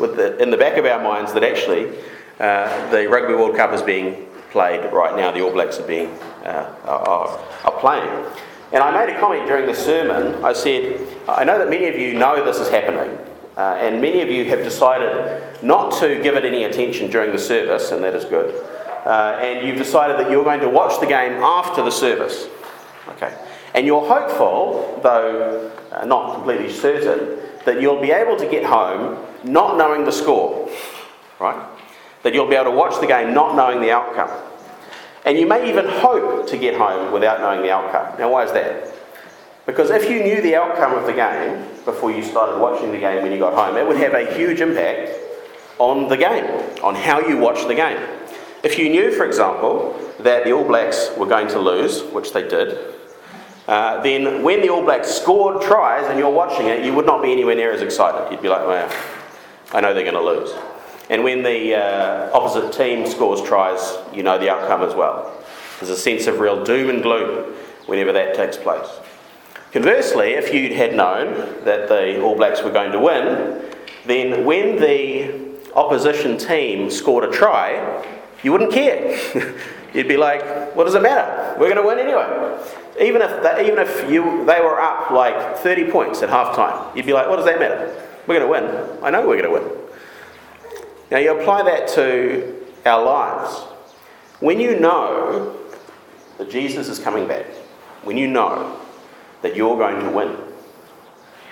with 0.00 0.16
the, 0.16 0.36
in 0.42 0.50
the 0.50 0.56
back 0.56 0.78
of 0.78 0.84
our 0.84 1.00
minds 1.00 1.32
that 1.32 1.44
actually 1.44 1.96
uh, 2.40 2.90
the 2.90 3.06
Rugby 3.06 3.34
World 3.34 3.54
Cup 3.54 3.72
is 3.72 3.82
being 3.82 4.26
played 4.50 4.92
right 4.92 5.14
now. 5.14 5.30
The 5.30 5.42
All 5.42 5.52
Blacks 5.52 5.78
are 5.78 5.86
being 5.86 6.08
uh, 6.44 6.74
are, 6.84 7.38
are 7.62 7.78
playing. 7.78 8.26
And 8.72 8.82
I 8.82 8.90
made 8.90 9.14
a 9.14 9.20
comment 9.20 9.46
during 9.46 9.66
the 9.66 9.76
sermon. 9.76 10.44
I 10.44 10.52
said, 10.52 10.98
I 11.28 11.44
know 11.44 11.56
that 11.56 11.70
many 11.70 11.86
of 11.86 11.94
you 11.94 12.14
know 12.14 12.44
this 12.44 12.58
is 12.58 12.68
happening, 12.68 13.16
uh, 13.56 13.78
and 13.78 14.02
many 14.02 14.20
of 14.20 14.28
you 14.28 14.44
have 14.46 14.64
decided 14.64 15.62
not 15.62 15.92
to 16.00 16.20
give 16.20 16.34
it 16.34 16.44
any 16.44 16.64
attention 16.64 17.12
during 17.12 17.30
the 17.30 17.38
service, 17.38 17.92
and 17.92 18.02
that 18.02 18.16
is 18.16 18.24
good. 18.24 18.52
Uh, 19.06 19.38
and 19.40 19.64
you've 19.64 19.78
decided 19.78 20.18
that 20.18 20.32
you're 20.32 20.42
going 20.42 20.58
to 20.58 20.68
watch 20.68 20.98
the 20.98 21.06
game 21.06 21.34
after 21.44 21.80
the 21.84 21.92
service. 21.92 22.48
Okay. 23.10 23.32
And 23.74 23.86
you're 23.86 24.06
hopeful, 24.06 25.00
though 25.02 25.70
uh, 25.90 26.04
not 26.04 26.34
completely 26.34 26.70
certain, 26.70 27.38
that 27.64 27.80
you'll 27.80 28.00
be 28.00 28.10
able 28.10 28.36
to 28.36 28.46
get 28.46 28.64
home 28.64 29.24
not 29.44 29.76
knowing 29.76 30.04
the 30.04 30.12
score. 30.12 30.68
Right? 31.40 31.66
That 32.22 32.34
you'll 32.34 32.48
be 32.48 32.54
able 32.54 32.70
to 32.70 32.76
watch 32.76 33.00
the 33.00 33.06
game 33.06 33.34
not 33.34 33.56
knowing 33.56 33.80
the 33.80 33.90
outcome. 33.90 34.30
And 35.24 35.38
you 35.38 35.46
may 35.46 35.68
even 35.68 35.86
hope 35.86 36.48
to 36.48 36.58
get 36.58 36.76
home 36.76 37.12
without 37.12 37.40
knowing 37.40 37.62
the 37.62 37.70
outcome. 37.70 38.18
Now, 38.18 38.30
why 38.30 38.44
is 38.44 38.52
that? 38.52 38.92
Because 39.66 39.90
if 39.90 40.10
you 40.10 40.22
knew 40.22 40.42
the 40.42 40.56
outcome 40.56 40.94
of 40.94 41.06
the 41.06 41.12
game 41.12 41.64
before 41.84 42.10
you 42.10 42.22
started 42.22 42.60
watching 42.60 42.90
the 42.90 42.98
game 42.98 43.22
when 43.22 43.30
you 43.30 43.38
got 43.38 43.54
home, 43.54 43.76
it 43.76 43.86
would 43.86 43.96
have 43.98 44.14
a 44.14 44.34
huge 44.34 44.60
impact 44.60 45.12
on 45.78 46.08
the 46.08 46.16
game, 46.16 46.44
on 46.82 46.94
how 46.94 47.20
you 47.20 47.36
watch 47.38 47.66
the 47.68 47.74
game. 47.74 48.00
If 48.64 48.78
you 48.78 48.90
knew, 48.90 49.12
for 49.12 49.24
example, 49.24 49.98
that 50.20 50.44
the 50.44 50.52
All 50.52 50.64
Blacks 50.64 51.10
were 51.16 51.26
going 51.26 51.48
to 51.48 51.58
lose, 51.60 52.02
which 52.12 52.32
they 52.32 52.46
did, 52.46 52.94
uh, 53.68 54.02
then 54.02 54.42
when 54.42 54.60
the 54.60 54.68
All 54.68 54.82
Blacks 54.82 55.08
scored 55.08 55.62
tries 55.62 56.08
and 56.08 56.18
you're 56.18 56.30
watching 56.30 56.66
it, 56.66 56.84
you 56.84 56.92
would 56.94 57.06
not 57.06 57.22
be 57.22 57.32
anywhere 57.32 57.54
near 57.54 57.72
as 57.72 57.80
excited. 57.80 58.30
You'd 58.32 58.42
be 58.42 58.48
like, 58.48 58.66
well, 58.66 58.90
I 59.72 59.80
know 59.80 59.94
they're 59.94 60.10
going 60.10 60.14
to 60.14 60.20
lose. 60.20 60.52
And 61.08 61.22
when 61.22 61.42
the 61.42 61.74
uh, 61.74 62.30
opposite 62.32 62.72
team 62.72 63.06
scores 63.06 63.42
tries, 63.42 63.98
you 64.12 64.22
know 64.22 64.38
the 64.38 64.50
outcome 64.50 64.82
as 64.82 64.94
well. 64.94 65.36
There's 65.78 65.90
a 65.90 65.96
sense 65.96 66.26
of 66.26 66.40
real 66.40 66.64
doom 66.64 66.90
and 66.90 67.02
gloom 67.02 67.54
whenever 67.86 68.12
that 68.12 68.34
takes 68.34 68.56
place. 68.56 68.88
Conversely, 69.72 70.32
if 70.32 70.52
you 70.52 70.74
had 70.74 70.94
known 70.94 71.64
that 71.64 71.88
the 71.88 72.20
All 72.20 72.36
Blacks 72.36 72.62
were 72.62 72.70
going 72.70 72.92
to 72.92 72.98
win, 72.98 73.62
then 74.06 74.44
when 74.44 74.76
the 74.76 75.52
opposition 75.74 76.36
team 76.36 76.90
scored 76.90 77.24
a 77.24 77.32
try, 77.32 78.04
you 78.42 78.52
wouldn't 78.52 78.72
care. 78.72 79.18
You'd 79.94 80.08
be 80.08 80.16
like, 80.16 80.74
what 80.74 80.84
does 80.84 80.94
it 80.94 81.02
matter? 81.02 81.54
We're 81.58 81.68
going 81.68 81.76
to 81.76 81.86
win 81.86 81.98
anyway. 81.98 82.58
Even 83.00 83.22
if, 83.22 83.42
they, 83.42 83.66
even 83.66 83.78
if 83.78 84.10
you, 84.10 84.44
they 84.46 84.60
were 84.60 84.80
up 84.80 85.10
like 85.10 85.58
30 85.58 85.90
points 85.90 86.22
at 86.22 86.30
half 86.30 86.56
time, 86.56 86.96
you'd 86.96 87.06
be 87.06 87.12
like, 87.12 87.28
what 87.28 87.36
does 87.36 87.44
that 87.44 87.58
matter? 87.58 87.94
We're 88.26 88.38
going 88.38 88.62
to 88.62 88.68
win. 88.68 89.04
I 89.04 89.10
know 89.10 89.26
we're 89.26 89.40
going 89.40 89.62
to 89.62 89.68
win. 89.68 89.78
Now, 91.10 91.18
you 91.18 91.38
apply 91.38 91.64
that 91.64 91.88
to 91.88 92.64
our 92.86 93.04
lives. 93.04 93.54
When 94.40 94.60
you 94.60 94.78
know 94.78 95.56
that 96.38 96.50
Jesus 96.50 96.88
is 96.88 96.98
coming 96.98 97.28
back, 97.28 97.46
when 98.02 98.16
you 98.16 98.26
know 98.26 98.80
that 99.42 99.54
you're 99.54 99.76
going 99.76 100.00
to 100.04 100.10
win, 100.10 100.36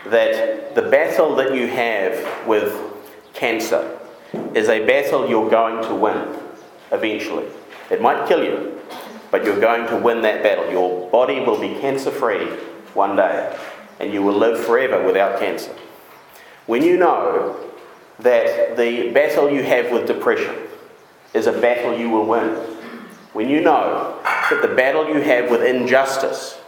that 0.06 0.74
the 0.74 0.82
battle 0.82 1.36
that 1.36 1.54
you 1.54 1.66
have 1.66 2.46
with 2.46 2.74
cancer 3.34 3.98
is 4.54 4.68
a 4.68 4.84
battle 4.86 5.28
you're 5.28 5.50
going 5.50 5.82
to 5.84 5.94
win 5.94 6.36
eventually. 6.90 7.46
It 7.90 8.00
might 8.00 8.28
kill 8.28 8.44
you, 8.44 8.80
but 9.30 9.44
you're 9.44 9.60
going 9.60 9.86
to 9.88 9.96
win 9.96 10.22
that 10.22 10.42
battle. 10.42 10.70
Your 10.70 11.10
body 11.10 11.40
will 11.40 11.60
be 11.60 11.74
cancer 11.80 12.10
free 12.10 12.46
one 12.94 13.16
day, 13.16 13.58
and 13.98 14.12
you 14.12 14.22
will 14.22 14.36
live 14.36 14.64
forever 14.64 15.04
without 15.04 15.40
cancer. 15.40 15.74
When 16.66 16.82
you 16.82 16.96
know 16.96 17.68
that 18.20 18.76
the 18.76 19.10
battle 19.10 19.50
you 19.50 19.62
have 19.62 19.90
with 19.90 20.06
depression 20.06 20.54
is 21.34 21.46
a 21.46 21.52
battle 21.52 21.98
you 21.98 22.10
will 22.10 22.26
win. 22.26 22.54
When 23.32 23.48
you 23.48 23.60
know 23.60 24.20
that 24.22 24.62
the 24.62 24.74
battle 24.74 25.08
you 25.08 25.20
have 25.20 25.50
with 25.50 25.62
injustice 25.62 26.58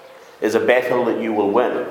is 0.41 0.55
a 0.55 0.61
battle 0.61 1.05
that 1.05 1.21
you 1.21 1.33
will 1.33 1.51
win, 1.51 1.87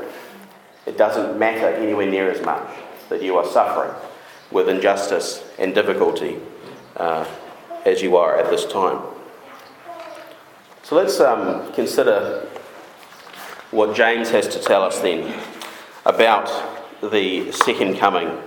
it 0.86 0.98
doesn't 0.98 1.38
matter 1.38 1.68
anywhere 1.68 2.10
near 2.10 2.32
as 2.32 2.44
much 2.44 2.68
that 3.10 3.22
you 3.22 3.38
are 3.38 3.46
suffering 3.46 3.94
with 4.52 4.68
injustice 4.68 5.44
and 5.60 5.76
difficulty 5.76 6.38
uh, 6.98 7.26
as 7.86 8.02
you 8.02 8.18
are 8.18 8.38
at 8.38 8.50
this 8.50 8.66
time. 8.66 9.02
So 10.92 10.98
let's 10.98 11.22
um, 11.22 11.72
consider 11.72 12.46
what 13.72 13.96
James 13.96 14.30
has 14.32 14.46
to 14.50 14.60
tell 14.60 14.84
us 14.84 15.00
then 15.00 15.34
about 16.06 16.52
the 17.00 17.50
second 17.54 17.98
coming 17.98 18.38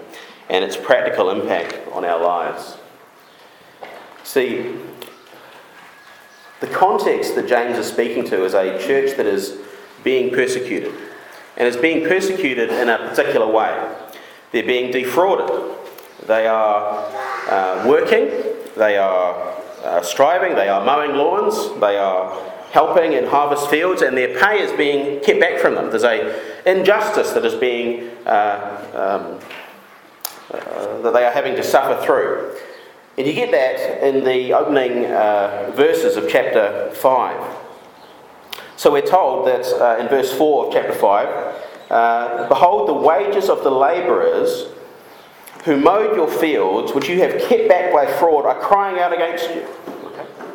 and 0.51 0.63
its 0.63 0.77
practical 0.77 1.31
impact 1.31 1.79
on 1.91 2.05
our 2.05 2.23
lives. 2.23 2.77
See, 4.25 4.77
the 6.61 6.67
context 6.67 7.35
that 7.37 7.49
James 7.49 7.79
is 7.79 7.87
speaking 7.87 8.27
to 8.27 8.45
is 8.45 8.53
a 8.53 8.79
church 8.79 9.17
that 9.17 9.25
is 9.25 9.57
being 10.03 10.31
persecuted, 10.31 10.93
and 11.57 11.67
is 11.67 11.79
being 11.79 12.07
persecuted 12.07 12.69
in 12.69 12.91
a 12.91 12.99
particular 12.99 13.51
way. 13.51 13.91
They're 14.53 14.67
being 14.67 14.93
defrauded. 14.93 15.79
They 16.27 16.47
are 16.47 17.11
uh, 17.49 17.89
working, 17.89 18.29
they 18.77 18.99
are 18.99 19.54
uh, 19.85 20.03
striving, 20.03 20.55
they 20.55 20.69
are 20.69 20.85
mowing 20.85 21.15
lawns, 21.17 21.79
they 21.81 21.99
are 21.99 22.33
helping 22.73 23.13
in 23.13 23.27
harvest 23.27 23.71
fields, 23.71 24.03
and 24.03 24.17
their 24.17 24.39
pay 24.41 24.61
is 24.61 24.73
being 24.73 25.23
kept 25.23 25.39
back 25.39 25.61
from 25.61 25.75
them. 25.75 25.91
There's 25.91 26.05
a 26.05 26.41
injustice 26.67 27.33
that 27.33 27.45
is 27.45 27.55
being 27.55 28.11
uh, 28.27 28.81
um, 28.95 29.39
uh, 30.51 31.01
that 31.03 31.13
they 31.13 31.25
are 31.25 31.33
having 31.33 31.55
to 31.57 31.63
suffer 31.63 32.05
through. 32.05 32.57
And 33.17 33.27
you 33.27 33.33
get 33.33 33.53
that 33.53 34.03
in 34.03 34.25
the 34.25 34.53
opening 34.53 35.07
uh, 35.07 35.73
verses 35.77 36.17
of 36.17 36.29
chapter 36.29 36.91
5. 36.95 37.57
So 38.77 38.91
we're 38.91 39.03
told 39.03 39.47
that 39.47 39.67
uh, 39.81 40.01
in 40.01 40.09
verse 40.09 40.33
4 40.33 40.67
of 40.67 40.73
chapter 40.73 40.93
5 40.93 41.55
uh, 41.91 42.49
Behold, 42.49 42.89
the 42.89 42.95
wages 42.95 43.49
of 43.49 43.63
the 43.63 43.71
labourers 43.71 44.67
who 45.65 45.79
mowed 45.79 46.15
your 46.15 46.29
fields, 46.29 46.93
which 46.93 47.09
you 47.09 47.19
have 47.21 47.41
kept 47.49 47.69
back 47.69 47.93
by 47.93 48.07
fraud, 48.07 48.45
are 48.45 48.59
crying 48.61 48.99
out 48.99 49.13
against 49.13 49.49
you. 49.51 49.67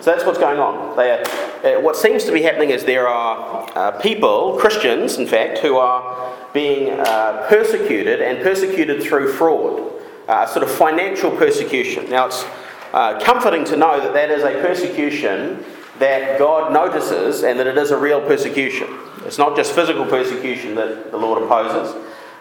So 0.01 0.11
that's 0.11 0.23
what's 0.23 0.39
going 0.39 0.59
on. 0.59 0.97
Are, 0.97 1.23
uh, 1.65 1.81
what 1.81 1.97
seems 1.97 2.23
to 2.23 2.31
be 2.31 2.41
happening 2.41 2.69
is 2.69 2.85
there 2.85 3.07
are 3.07 3.69
uh, 3.75 3.91
people, 3.99 4.57
Christians 4.57 5.17
in 5.17 5.27
fact, 5.27 5.57
who 5.59 5.77
are 5.77 6.33
being 6.53 6.99
uh, 6.99 7.45
persecuted 7.49 8.21
and 8.21 8.41
persecuted 8.41 9.03
through 9.03 9.33
fraud, 9.33 9.91
uh, 10.27 10.45
sort 10.45 10.63
of 10.63 10.71
financial 10.71 11.31
persecution. 11.31 12.09
Now 12.09 12.27
it's 12.27 12.45
uh, 12.93 13.19
comforting 13.19 13.65
to 13.65 13.75
know 13.75 13.99
that 13.99 14.13
that 14.13 14.31
is 14.31 14.43
a 14.43 14.61
persecution 14.61 15.65
that 15.99 16.39
God 16.39 16.71
notices 16.71 17.43
and 17.43 17.59
that 17.59 17.67
it 17.67 17.77
is 17.77 17.91
a 17.91 17.97
real 17.97 18.21
persecution. 18.21 18.87
It's 19.25 19.37
not 19.37 19.55
just 19.55 19.73
physical 19.73 20.05
persecution 20.05 20.75
that 20.75 21.11
the 21.11 21.17
Lord 21.17 21.43
opposes, 21.43 21.93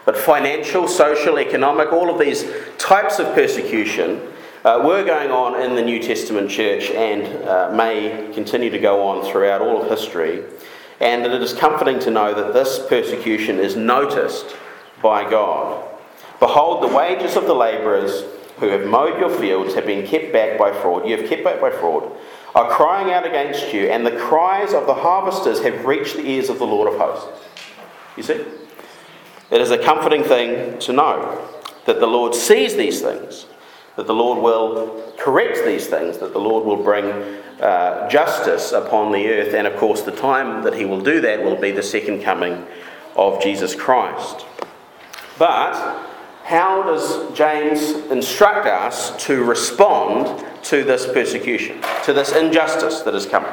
but 0.09 0.17
financial, 0.17 0.87
social, 0.87 1.37
economic, 1.37 1.93
all 1.93 2.09
of 2.09 2.19
these 2.19 2.43
types 2.79 3.19
of 3.19 3.31
persecution 3.35 4.19
uh, 4.65 4.81
were 4.83 5.03
going 5.03 5.29
on 5.29 5.61
in 5.61 5.75
the 5.75 5.83
New 5.83 6.01
Testament 6.01 6.49
church 6.49 6.89
and 6.89 7.27
uh, 7.47 7.71
may 7.75 8.27
continue 8.33 8.71
to 8.71 8.79
go 8.79 9.07
on 9.07 9.23
throughout 9.31 9.61
all 9.61 9.83
of 9.83 9.87
history. 9.87 10.43
And 10.99 11.23
it 11.27 11.43
is 11.43 11.53
comforting 11.53 11.99
to 11.99 12.09
know 12.09 12.33
that 12.33 12.55
this 12.55 12.83
persecution 12.89 13.59
is 13.59 13.75
noticed 13.75 14.55
by 14.99 15.29
God. 15.29 15.87
Behold, 16.39 16.81
the 16.81 16.95
wages 16.95 17.35
of 17.35 17.45
the 17.45 17.53
labourers 17.53 18.23
who 18.57 18.69
have 18.69 18.87
mowed 18.87 19.19
your 19.19 19.29
fields 19.29 19.75
have 19.75 19.85
been 19.85 20.07
kept 20.07 20.33
back 20.33 20.57
by 20.57 20.71
fraud. 20.71 21.07
You 21.07 21.17
have 21.17 21.29
kept 21.29 21.43
back 21.43 21.61
by 21.61 21.69
fraud, 21.69 22.11
are 22.55 22.67
crying 22.71 23.13
out 23.13 23.27
against 23.27 23.71
you, 23.71 23.81
and 23.91 24.03
the 24.03 24.17
cries 24.17 24.73
of 24.73 24.87
the 24.87 24.95
harvesters 24.95 25.61
have 25.61 25.85
reached 25.85 26.15
the 26.15 26.27
ears 26.27 26.49
of 26.49 26.57
the 26.57 26.65
Lord 26.65 26.91
of 26.91 26.99
hosts. 26.99 27.45
You 28.17 28.23
see? 28.23 28.43
It 29.51 29.61
is 29.61 29.71
a 29.71 29.77
comforting 29.77 30.23
thing 30.23 30.79
to 30.79 30.93
know 30.93 31.47
that 31.85 31.99
the 31.99 32.07
Lord 32.07 32.35
sees 32.35 32.75
these 32.75 33.01
things 33.01 33.45
that 33.99 34.07
the 34.07 34.13
Lord 34.13 34.41
will 34.41 35.13
correct 35.17 35.65
these 35.65 35.87
things, 35.87 36.19
that 36.19 36.31
the 36.31 36.39
Lord 36.39 36.63
will 36.63 36.81
bring 36.81 37.05
uh, 37.59 38.07
justice 38.07 38.71
upon 38.71 39.11
the 39.11 39.27
earth, 39.27 39.53
and 39.53 39.67
of 39.67 39.75
course, 39.75 40.03
the 40.03 40.13
time 40.13 40.63
that 40.63 40.73
He 40.73 40.85
will 40.85 41.01
do 41.01 41.19
that 41.19 41.43
will 41.43 41.57
be 41.57 41.71
the 41.71 41.83
second 41.83 42.23
coming 42.23 42.65
of 43.17 43.43
Jesus 43.43 43.75
Christ. 43.75 44.45
But 45.37 45.73
how 46.45 46.83
does 46.83 47.37
James 47.37 47.91
instruct 48.09 48.67
us 48.67 49.21
to 49.25 49.43
respond 49.43 50.45
to 50.63 50.85
this 50.85 51.05
persecution, 51.05 51.81
to 52.05 52.13
this 52.13 52.31
injustice 52.33 53.01
that 53.01 53.13
is 53.13 53.25
coming? 53.25 53.51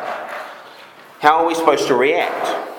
How 1.19 1.39
are 1.39 1.47
we 1.49 1.57
supposed 1.57 1.89
to 1.89 1.97
react? 1.97 2.71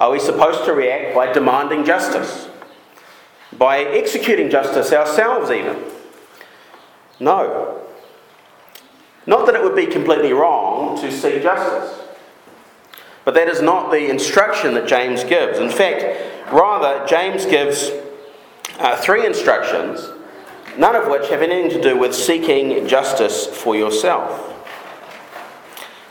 Are 0.00 0.12
we 0.12 0.20
supposed 0.20 0.64
to 0.64 0.72
react 0.72 1.14
by 1.14 1.32
demanding 1.32 1.84
justice? 1.84 2.48
By 3.52 3.78
executing 3.78 4.50
justice 4.50 4.92
ourselves, 4.92 5.50
even? 5.50 5.82
No. 7.18 7.84
Not 9.26 9.46
that 9.46 9.54
it 9.56 9.62
would 9.62 9.74
be 9.74 9.86
completely 9.86 10.32
wrong 10.32 11.00
to 11.00 11.10
seek 11.10 11.42
justice. 11.42 12.06
But 13.24 13.34
that 13.34 13.48
is 13.48 13.60
not 13.60 13.90
the 13.90 14.08
instruction 14.08 14.74
that 14.74 14.86
James 14.86 15.24
gives. 15.24 15.58
In 15.58 15.68
fact, 15.68 16.04
rather, 16.52 17.04
James 17.06 17.44
gives 17.44 17.90
uh, 18.78 18.96
three 18.96 19.26
instructions, 19.26 20.08
none 20.78 20.94
of 20.94 21.08
which 21.08 21.28
have 21.28 21.42
anything 21.42 21.70
to 21.70 21.82
do 21.82 21.98
with 21.98 22.14
seeking 22.14 22.86
justice 22.86 23.46
for 23.46 23.74
yourself. 23.74 24.44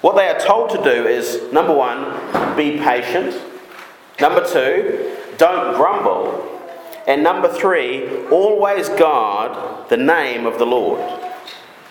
What 0.02 0.16
they 0.16 0.28
are 0.28 0.40
told 0.40 0.70
to 0.72 0.84
do 0.84 1.08
is 1.08 1.52
number 1.52 1.74
one, 1.74 2.56
be 2.56 2.78
patient. 2.78 3.42
Number 4.20 4.46
two, 4.48 5.16
don't 5.38 5.76
grumble. 5.76 6.44
And 7.08 7.24
number 7.24 7.48
three, 7.48 8.26
always 8.28 8.90
guard 8.90 9.90
the 9.90 9.98
name 9.98 10.46
of 10.46 10.58
the 10.58 10.66
Lord. 10.66 11.24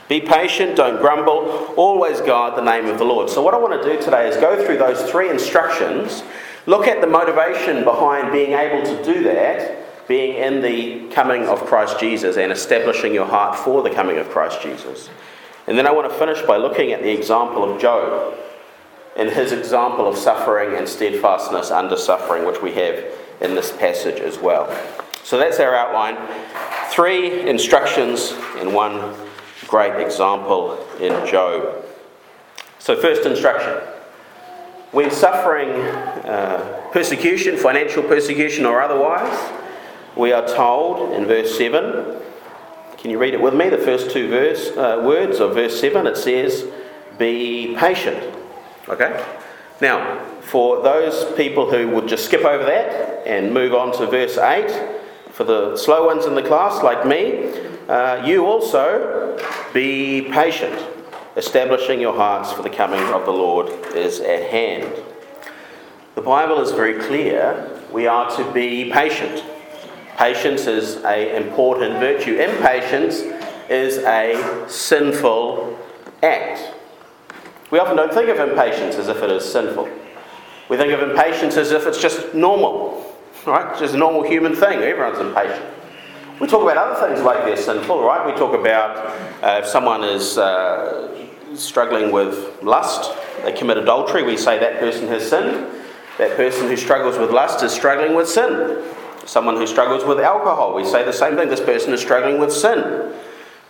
Be 0.08 0.20
patient, 0.20 0.76
don't 0.76 1.00
grumble, 1.00 1.72
always 1.76 2.20
guard 2.20 2.56
the 2.56 2.62
name 2.62 2.86
of 2.86 2.98
the 2.98 3.04
Lord. 3.04 3.30
So, 3.30 3.42
what 3.42 3.54
I 3.54 3.58
want 3.58 3.82
to 3.82 3.92
do 3.92 4.00
today 4.00 4.28
is 4.28 4.36
go 4.36 4.64
through 4.64 4.78
those 4.78 5.02
three 5.10 5.30
instructions, 5.30 6.22
look 6.66 6.86
at 6.86 7.00
the 7.00 7.06
motivation 7.06 7.82
behind 7.82 8.30
being 8.30 8.52
able 8.52 8.84
to 8.84 9.04
do 9.04 9.24
that, 9.24 10.06
being 10.06 10.36
in 10.36 10.60
the 10.60 11.12
coming 11.12 11.46
of 11.46 11.64
Christ 11.64 11.98
Jesus 11.98 12.36
and 12.36 12.52
establishing 12.52 13.12
your 13.14 13.26
heart 13.26 13.58
for 13.58 13.82
the 13.82 13.90
coming 13.90 14.18
of 14.18 14.28
Christ 14.28 14.62
Jesus. 14.62 15.08
And 15.66 15.76
then 15.76 15.86
I 15.86 15.92
want 15.92 16.08
to 16.10 16.16
finish 16.16 16.40
by 16.42 16.56
looking 16.56 16.92
at 16.92 17.02
the 17.02 17.10
example 17.10 17.64
of 17.64 17.80
Job 17.80 18.38
and 19.16 19.30
his 19.30 19.52
example 19.52 20.06
of 20.06 20.16
suffering 20.16 20.76
and 20.76 20.88
steadfastness 20.88 21.70
under 21.70 21.96
suffering, 21.96 22.46
which 22.46 22.60
we 22.60 22.72
have 22.72 23.04
in 23.40 23.54
this 23.54 23.72
passage 23.72 24.20
as 24.20 24.38
well. 24.38 24.74
So 25.22 25.38
that's 25.38 25.58
our 25.58 25.74
outline. 25.74 26.16
Three 26.90 27.48
instructions 27.48 28.32
and 28.56 28.72
one 28.72 29.14
great 29.66 30.00
example 30.04 30.78
in 31.00 31.26
Job. 31.26 31.84
So, 32.78 33.00
first 33.00 33.26
instruction 33.26 33.82
when 34.92 35.10
suffering 35.10 35.70
uh, 35.70 36.88
persecution, 36.92 37.56
financial 37.56 38.02
persecution 38.02 38.64
or 38.64 38.80
otherwise, 38.80 39.52
we 40.16 40.32
are 40.32 40.46
told 40.46 41.12
in 41.12 41.26
verse 41.26 41.58
7. 41.58 42.18
Can 42.96 43.10
you 43.10 43.18
read 43.18 43.34
it 43.34 43.40
with 43.40 43.52
me? 43.52 43.68
The 43.68 43.78
first 43.78 44.10
two 44.10 44.30
verse, 44.30 44.70
uh, 44.70 45.02
words 45.04 45.40
of 45.40 45.54
verse 45.54 45.78
7 45.78 46.06
it 46.06 46.16
says, 46.16 46.66
Be 47.18 47.76
patient. 47.78 48.35
Okay? 48.88 49.24
Now, 49.80 50.24
for 50.40 50.82
those 50.82 51.36
people 51.36 51.70
who 51.70 51.88
would 51.90 52.08
just 52.08 52.24
skip 52.24 52.44
over 52.44 52.64
that 52.64 53.26
and 53.26 53.52
move 53.52 53.74
on 53.74 53.92
to 53.98 54.06
verse 54.06 54.38
8, 54.38 54.96
for 55.32 55.44
the 55.44 55.76
slow 55.76 56.06
ones 56.06 56.24
in 56.24 56.34
the 56.34 56.42
class 56.42 56.82
like 56.82 57.06
me, 57.06 57.52
uh, 57.88 58.24
you 58.24 58.46
also 58.46 59.38
be 59.74 60.22
patient. 60.32 60.86
Establishing 61.36 62.00
your 62.00 62.14
hearts 62.14 62.52
for 62.52 62.62
the 62.62 62.70
coming 62.70 63.02
of 63.12 63.26
the 63.26 63.32
Lord 63.32 63.68
is 63.94 64.20
at 64.20 64.44
hand. 64.44 64.90
The 66.14 66.22
Bible 66.22 66.62
is 66.62 66.72
very 66.72 66.98
clear. 66.98 67.70
We 67.92 68.06
are 68.06 68.34
to 68.36 68.52
be 68.52 68.90
patient. 68.90 69.44
Patience 70.16 70.66
is 70.66 70.96
an 71.04 71.42
important 71.42 72.00
virtue. 72.00 72.40
Impatience 72.40 73.20
is 73.68 73.98
a 73.98 74.64
sinful 74.66 75.78
act. 76.22 76.75
We 77.70 77.78
often 77.78 77.96
don't 77.96 78.12
think 78.12 78.28
of 78.28 78.38
impatience 78.38 78.96
as 78.96 79.08
if 79.08 79.22
it 79.22 79.30
is 79.30 79.44
sinful. 79.44 79.88
We 80.68 80.76
think 80.76 80.92
of 80.92 81.08
impatience 81.08 81.56
as 81.56 81.72
if 81.72 81.86
it's 81.86 82.00
just 82.00 82.34
normal, 82.34 83.14
right? 83.46 83.70
It's 83.70 83.80
just 83.80 83.94
a 83.94 83.98
normal 83.98 84.22
human 84.22 84.54
thing. 84.54 84.80
Everyone's 84.80 85.18
impatient. 85.18 85.64
We 86.40 86.46
talk 86.46 86.62
about 86.62 86.76
other 86.76 87.08
things 87.08 87.24
like 87.24 87.44
they're 87.44 87.56
sinful, 87.56 88.02
right? 88.02 88.26
We 88.26 88.38
talk 88.38 88.54
about 88.54 88.96
uh, 89.42 89.62
if 89.62 89.66
someone 89.66 90.04
is 90.04 90.36
uh, 90.36 91.26
struggling 91.54 92.12
with 92.12 92.62
lust, 92.62 93.16
they 93.42 93.52
commit 93.52 93.78
adultery, 93.78 94.22
we 94.22 94.36
say 94.36 94.58
that 94.58 94.78
person 94.78 95.08
has 95.08 95.28
sinned. 95.28 95.66
That 96.18 96.36
person 96.36 96.68
who 96.68 96.76
struggles 96.76 97.18
with 97.18 97.30
lust 97.30 97.62
is 97.62 97.72
struggling 97.72 98.14
with 98.14 98.28
sin. 98.28 98.82
Someone 99.24 99.56
who 99.56 99.66
struggles 99.66 100.04
with 100.04 100.20
alcohol, 100.20 100.74
we 100.74 100.84
say 100.84 101.04
the 101.04 101.12
same 101.12 101.36
thing. 101.36 101.48
This 101.48 101.60
person 101.60 101.92
is 101.92 102.00
struggling 102.00 102.38
with 102.38 102.52
sin. 102.52 103.12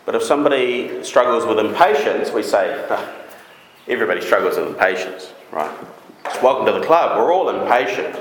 But 0.04 0.14
if 0.14 0.22
somebody 0.22 1.02
struggles 1.02 1.44
with 1.44 1.58
impatience, 1.58 2.30
we 2.30 2.42
say, 2.42 2.86
oh, 2.90 3.25
everybody 3.88 4.20
struggles 4.20 4.56
with 4.56 4.68
impatience, 4.68 5.32
right? 5.52 5.70
welcome 6.42 6.66
to 6.66 6.72
the 6.72 6.84
club. 6.84 7.16
We're 7.16 7.32
all 7.32 7.48
impatient. 7.48 8.16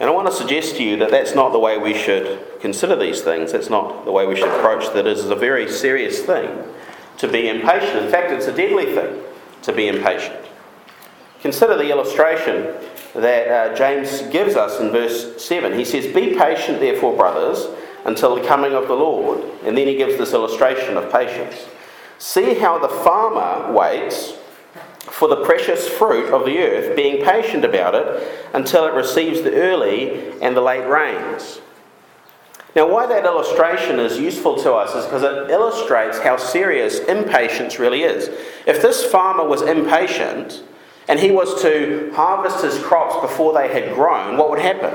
And 0.00 0.08
I 0.08 0.12
want 0.12 0.28
to 0.28 0.34
suggest 0.34 0.76
to 0.76 0.84
you 0.84 0.96
that 0.98 1.10
that's 1.10 1.34
not 1.34 1.52
the 1.52 1.58
way 1.58 1.78
we 1.78 1.96
should 1.96 2.60
consider 2.60 2.96
these 2.96 3.22
things. 3.22 3.52
That's 3.52 3.70
not 3.70 4.04
the 4.04 4.12
way 4.12 4.26
we 4.26 4.36
should 4.36 4.48
approach 4.48 4.92
that. 4.92 5.06
It 5.06 5.18
is 5.18 5.24
a 5.30 5.34
very 5.34 5.70
serious 5.70 6.22
thing 6.22 6.64
to 7.18 7.28
be 7.28 7.48
impatient. 7.48 8.04
In 8.04 8.10
fact, 8.10 8.30
it's 8.30 8.46
a 8.46 8.52
deadly 8.52 8.86
thing 8.94 9.22
to 9.62 9.72
be 9.72 9.88
impatient. 9.88 10.44
Consider 11.40 11.76
the 11.76 11.90
illustration 11.90 12.74
that 13.14 13.48
uh, 13.48 13.74
James 13.74 14.22
gives 14.22 14.54
us 14.54 14.80
in 14.80 14.90
verse 14.90 15.44
7. 15.44 15.76
He 15.76 15.84
says, 15.84 16.06
Be 16.06 16.36
patient, 16.36 16.80
therefore, 16.80 17.16
brothers, 17.16 17.66
until 18.04 18.36
the 18.36 18.46
coming 18.46 18.74
of 18.74 18.88
the 18.88 18.94
Lord. 18.94 19.42
And 19.64 19.76
then 19.76 19.86
he 19.86 19.96
gives 19.96 20.16
this 20.16 20.32
illustration 20.32 20.96
of 20.96 21.10
patience. 21.10 21.66
See 22.18 22.54
how 22.54 22.78
the 22.78 22.88
farmer 22.88 23.72
waits 23.72 24.34
for 25.00 25.28
the 25.28 25.44
precious 25.44 25.88
fruit 25.88 26.32
of 26.32 26.44
the 26.44 26.58
earth, 26.58 26.94
being 26.96 27.24
patient 27.24 27.64
about 27.64 27.94
it 27.94 28.46
until 28.52 28.86
it 28.86 28.92
receives 28.92 29.42
the 29.42 29.54
early 29.54 30.32
and 30.40 30.56
the 30.56 30.60
late 30.60 30.86
rains. 30.86 31.60
Now, 32.76 32.88
why 32.88 33.06
that 33.06 33.24
illustration 33.24 33.98
is 33.98 34.18
useful 34.18 34.56
to 34.62 34.72
us 34.74 34.94
is 34.94 35.04
because 35.04 35.22
it 35.22 35.50
illustrates 35.50 36.18
how 36.18 36.36
serious 36.36 37.00
impatience 37.00 37.78
really 37.78 38.02
is. 38.02 38.28
If 38.66 38.82
this 38.82 39.04
farmer 39.04 39.44
was 39.44 39.62
impatient 39.62 40.62
and 41.08 41.18
he 41.18 41.30
was 41.30 41.60
to 41.62 42.12
harvest 42.14 42.62
his 42.62 42.78
crops 42.78 43.20
before 43.20 43.54
they 43.54 43.68
had 43.68 43.94
grown, 43.94 44.36
what 44.36 44.50
would 44.50 44.60
happen? 44.60 44.94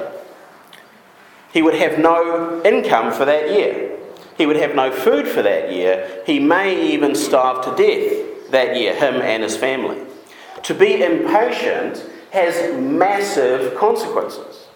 He 1.52 1.62
would 1.62 1.74
have 1.74 2.00
no 2.00 2.62
income 2.64 3.12
for 3.12 3.26
that 3.26 3.50
year. 3.50 3.93
He 4.44 4.48
would 4.48 4.58
have 4.58 4.76
no 4.76 4.92
food 4.92 5.26
for 5.26 5.42
that 5.42 5.72
year. 5.72 6.22
He 6.26 6.38
may 6.38 6.92
even 6.92 7.16
starve 7.16 7.64
to 7.64 7.82
death 7.82 8.52
that 8.52 8.76
year, 8.76 8.94
him 8.94 9.22
and 9.22 9.42
his 9.42 9.56
family. 9.56 9.98
To 10.64 10.74
be 10.74 11.02
impatient 11.02 12.06
has 12.32 12.78
massive 12.78 13.74
consequences. 13.78 14.68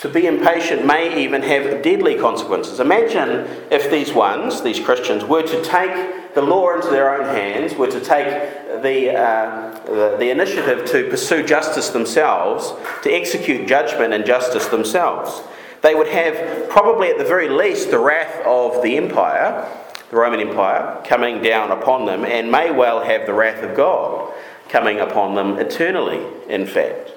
To 0.00 0.10
be 0.10 0.26
impatient 0.26 0.84
may 0.84 1.24
even 1.24 1.40
have 1.40 1.80
deadly 1.80 2.18
consequences. 2.18 2.78
Imagine 2.78 3.48
if 3.70 3.90
these 3.90 4.12
ones, 4.12 4.60
these 4.60 4.78
Christians, 4.78 5.24
were 5.24 5.44
to 5.44 5.64
take 5.64 6.34
the 6.34 6.42
law 6.42 6.74
into 6.74 6.90
their 6.90 7.18
own 7.18 7.24
hands, 7.34 7.74
were 7.76 7.90
to 7.90 8.00
take 8.00 8.26
the, 8.82 9.16
uh, 9.16 9.80
the, 9.86 10.16
the 10.18 10.28
initiative 10.28 10.84
to 10.90 11.08
pursue 11.08 11.42
justice 11.42 11.88
themselves, 11.88 12.74
to 13.02 13.10
execute 13.10 13.66
judgment 13.66 14.12
and 14.12 14.26
justice 14.26 14.66
themselves. 14.66 15.40
They 15.82 15.94
would 15.94 16.08
have, 16.08 16.68
probably 16.68 17.08
at 17.08 17.18
the 17.18 17.24
very 17.24 17.48
least, 17.48 17.90
the 17.90 17.98
wrath 17.98 18.44
of 18.44 18.82
the 18.82 18.96
empire, 18.96 19.68
the 20.10 20.16
Roman 20.16 20.40
Empire, 20.40 21.00
coming 21.04 21.42
down 21.42 21.70
upon 21.70 22.06
them, 22.06 22.24
and 22.24 22.50
may 22.50 22.70
well 22.70 23.02
have 23.02 23.26
the 23.26 23.32
wrath 23.32 23.62
of 23.62 23.76
God 23.76 24.32
coming 24.68 25.00
upon 25.00 25.34
them 25.34 25.58
eternally, 25.58 26.24
in 26.48 26.66
fact. 26.66 27.12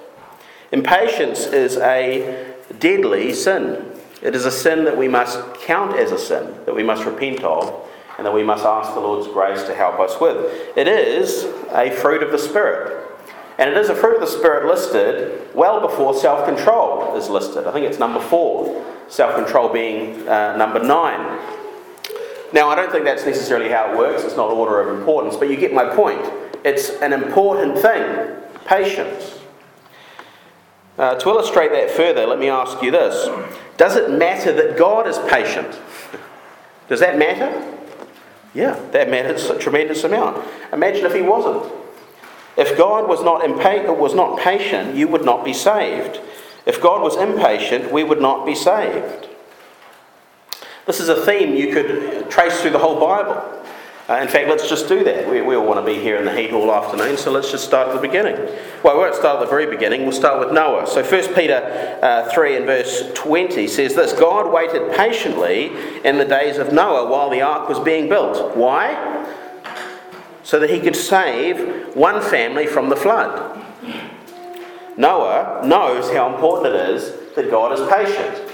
Impatience 0.72 1.46
is 1.46 1.78
a 1.78 2.54
deadly 2.80 3.34
sin. 3.34 3.92
It 4.22 4.36
is 4.36 4.46
a 4.46 4.52
sin 4.52 4.86
that 4.86 4.98
we 4.98 5.08
must 5.08 5.54
count 5.56 5.98
as 5.98 6.12
a 6.12 6.18
sin, 6.18 6.56
that 6.66 6.76
we 6.76 6.84
must 6.84 7.06
repent 7.06 7.44
of, 7.44 7.88
and 8.18 8.26
that 8.26 8.34
we 8.34 8.44
must 8.44 8.64
ask 8.64 8.94
the 8.94 9.00
Lord's 9.00 9.28
grace 9.28 9.64
to 9.64 9.76
help 9.76 10.00
us 10.00 10.20
with. 10.22 10.78
It 10.78 10.88
is 10.88 11.44
a 11.72 11.92
fruit 11.92 12.24
of 12.24 12.32
the 12.32 12.40
Spirit. 12.40 13.03
And 13.58 13.70
it 13.70 13.78
is 13.78 13.90
a 13.90 13.96
fruit 13.96 14.16
of 14.16 14.22
the 14.22 14.28
Spirit 14.28 14.66
listed 14.66 15.54
well 15.54 15.80
before 15.80 16.16
self 16.16 16.46
control 16.46 17.16
is 17.16 17.30
listed. 17.30 17.68
I 17.68 17.72
think 17.72 17.86
it's 17.86 18.00
number 18.00 18.20
four, 18.20 18.84
self 19.08 19.36
control 19.36 19.70
being 19.70 20.28
uh, 20.28 20.58
number 20.58 20.80
nine. 20.80 21.40
Now, 22.52 22.70
I 22.70 22.76
don't 22.76 22.92
think 22.92 23.04
that's 23.04 23.26
necessarily 23.26 23.70
how 23.70 23.92
it 23.92 23.98
works, 23.98 24.24
it's 24.24 24.36
not 24.36 24.52
order 24.52 24.80
of 24.80 25.00
importance, 25.00 25.36
but 25.36 25.50
you 25.50 25.58
get 25.58 25.74
my 25.74 25.86
point. 25.96 26.22
It's 26.64 26.92
an 27.02 27.12
important 27.12 27.78
thing 27.80 28.36
patience. 28.66 29.40
Uh, 30.98 31.16
to 31.16 31.30
illustrate 31.30 31.72
that 31.72 31.90
further, 31.90 32.28
let 32.28 32.38
me 32.38 32.50
ask 32.50 32.82
you 32.84 32.92
this 32.92 33.28
Does 33.78 33.96
it 33.96 34.12
matter 34.12 34.54
that 34.54 34.78
God 34.78 35.08
is 35.08 35.18
patient? 35.28 35.80
Does 36.88 37.00
that 37.00 37.18
matter? 37.18 37.78
Yeah, 38.54 38.80
that 38.92 39.10
matters 39.10 39.50
a 39.50 39.58
tremendous 39.58 40.04
amount. 40.04 40.46
Imagine 40.72 41.06
if 41.06 41.16
He 41.16 41.22
wasn't. 41.22 41.72
If 42.56 42.78
God 42.78 43.08
was 43.08 43.24
not, 43.24 43.42
impa- 43.42 43.98
was 43.98 44.14
not 44.14 44.40
patient, 44.40 44.96
you 44.96 45.08
would 45.08 45.26
not 45.26 45.44
be 45.44 45.54
saved. 45.54 46.20
If 46.66 46.82
God 46.82 47.02
was 47.02 47.18
impatient, 47.18 47.92
we 47.92 48.04
would 48.04 48.22
not 48.22 48.46
be 48.46 48.56
saved. 48.56 49.28
This 50.86 51.00
is 51.00 51.10
a 51.10 51.26
theme 51.26 51.56
you 51.56 51.74
could 51.74 52.30
trace 52.30 52.62
through 52.62 52.72
the 52.72 52.80
whole 52.80 53.00
Bible. 53.00 53.64
Uh, 54.10 54.16
in 54.16 54.28
fact, 54.28 54.50
let's 54.50 54.68
just 54.68 54.90
do 54.90 55.02
that. 55.06 55.30
We, 55.30 55.42
we 55.42 55.56
all 55.56 55.66
want 55.66 55.80
to 55.80 55.86
be 55.86 55.98
here 55.98 56.18
in 56.18 56.26
the 56.26 56.36
heat 56.36 56.52
all 56.52 56.74
afternoon, 56.74 57.16
so 57.16 57.32
let's 57.32 57.50
just 57.50 57.64
start 57.64 57.88
at 57.88 57.96
the 57.96 58.02
beginning. 58.02 58.36
Well, 58.84 58.96
we 58.96 59.00
won't 59.00 59.16
start 59.16 59.40
at 59.40 59.46
the 59.46 59.50
very 59.50 59.66
beginning, 59.66 60.04
we'll 60.04 60.12
start 60.12 60.46
with 60.46 60.54
Noah. 60.54 60.86
So 60.88 61.02
1 61.02 61.34
Peter 61.34 62.00
uh, 62.02 62.30
3 62.34 62.58
and 62.58 62.66
verse 62.66 63.10
20 63.14 63.66
says 63.68 63.96
this 63.96 64.12
God 64.12 64.52
waited 64.52 64.94
patiently 64.94 65.72
in 66.04 66.18
the 66.18 66.26
days 66.26 66.58
of 66.58 66.74
Noah 66.74 67.10
while 67.10 67.30
the 67.30 67.42
ark 67.42 67.70
was 67.70 67.80
being 67.80 68.10
built. 68.10 68.58
Why? 68.58 68.92
So 70.44 70.60
that 70.60 70.70
he 70.70 70.80
could 70.80 70.96
save 70.96 71.96
one 71.96 72.22
family 72.22 72.68
from 72.68 72.90
the 72.90 72.96
flood. 72.96 73.62
Noah 74.98 75.66
knows 75.66 76.12
how 76.12 76.34
important 76.34 76.76
it 76.76 76.90
is 76.90 77.34
that 77.36 77.50
God 77.50 77.72
is 77.72 77.88
patient. 77.90 78.52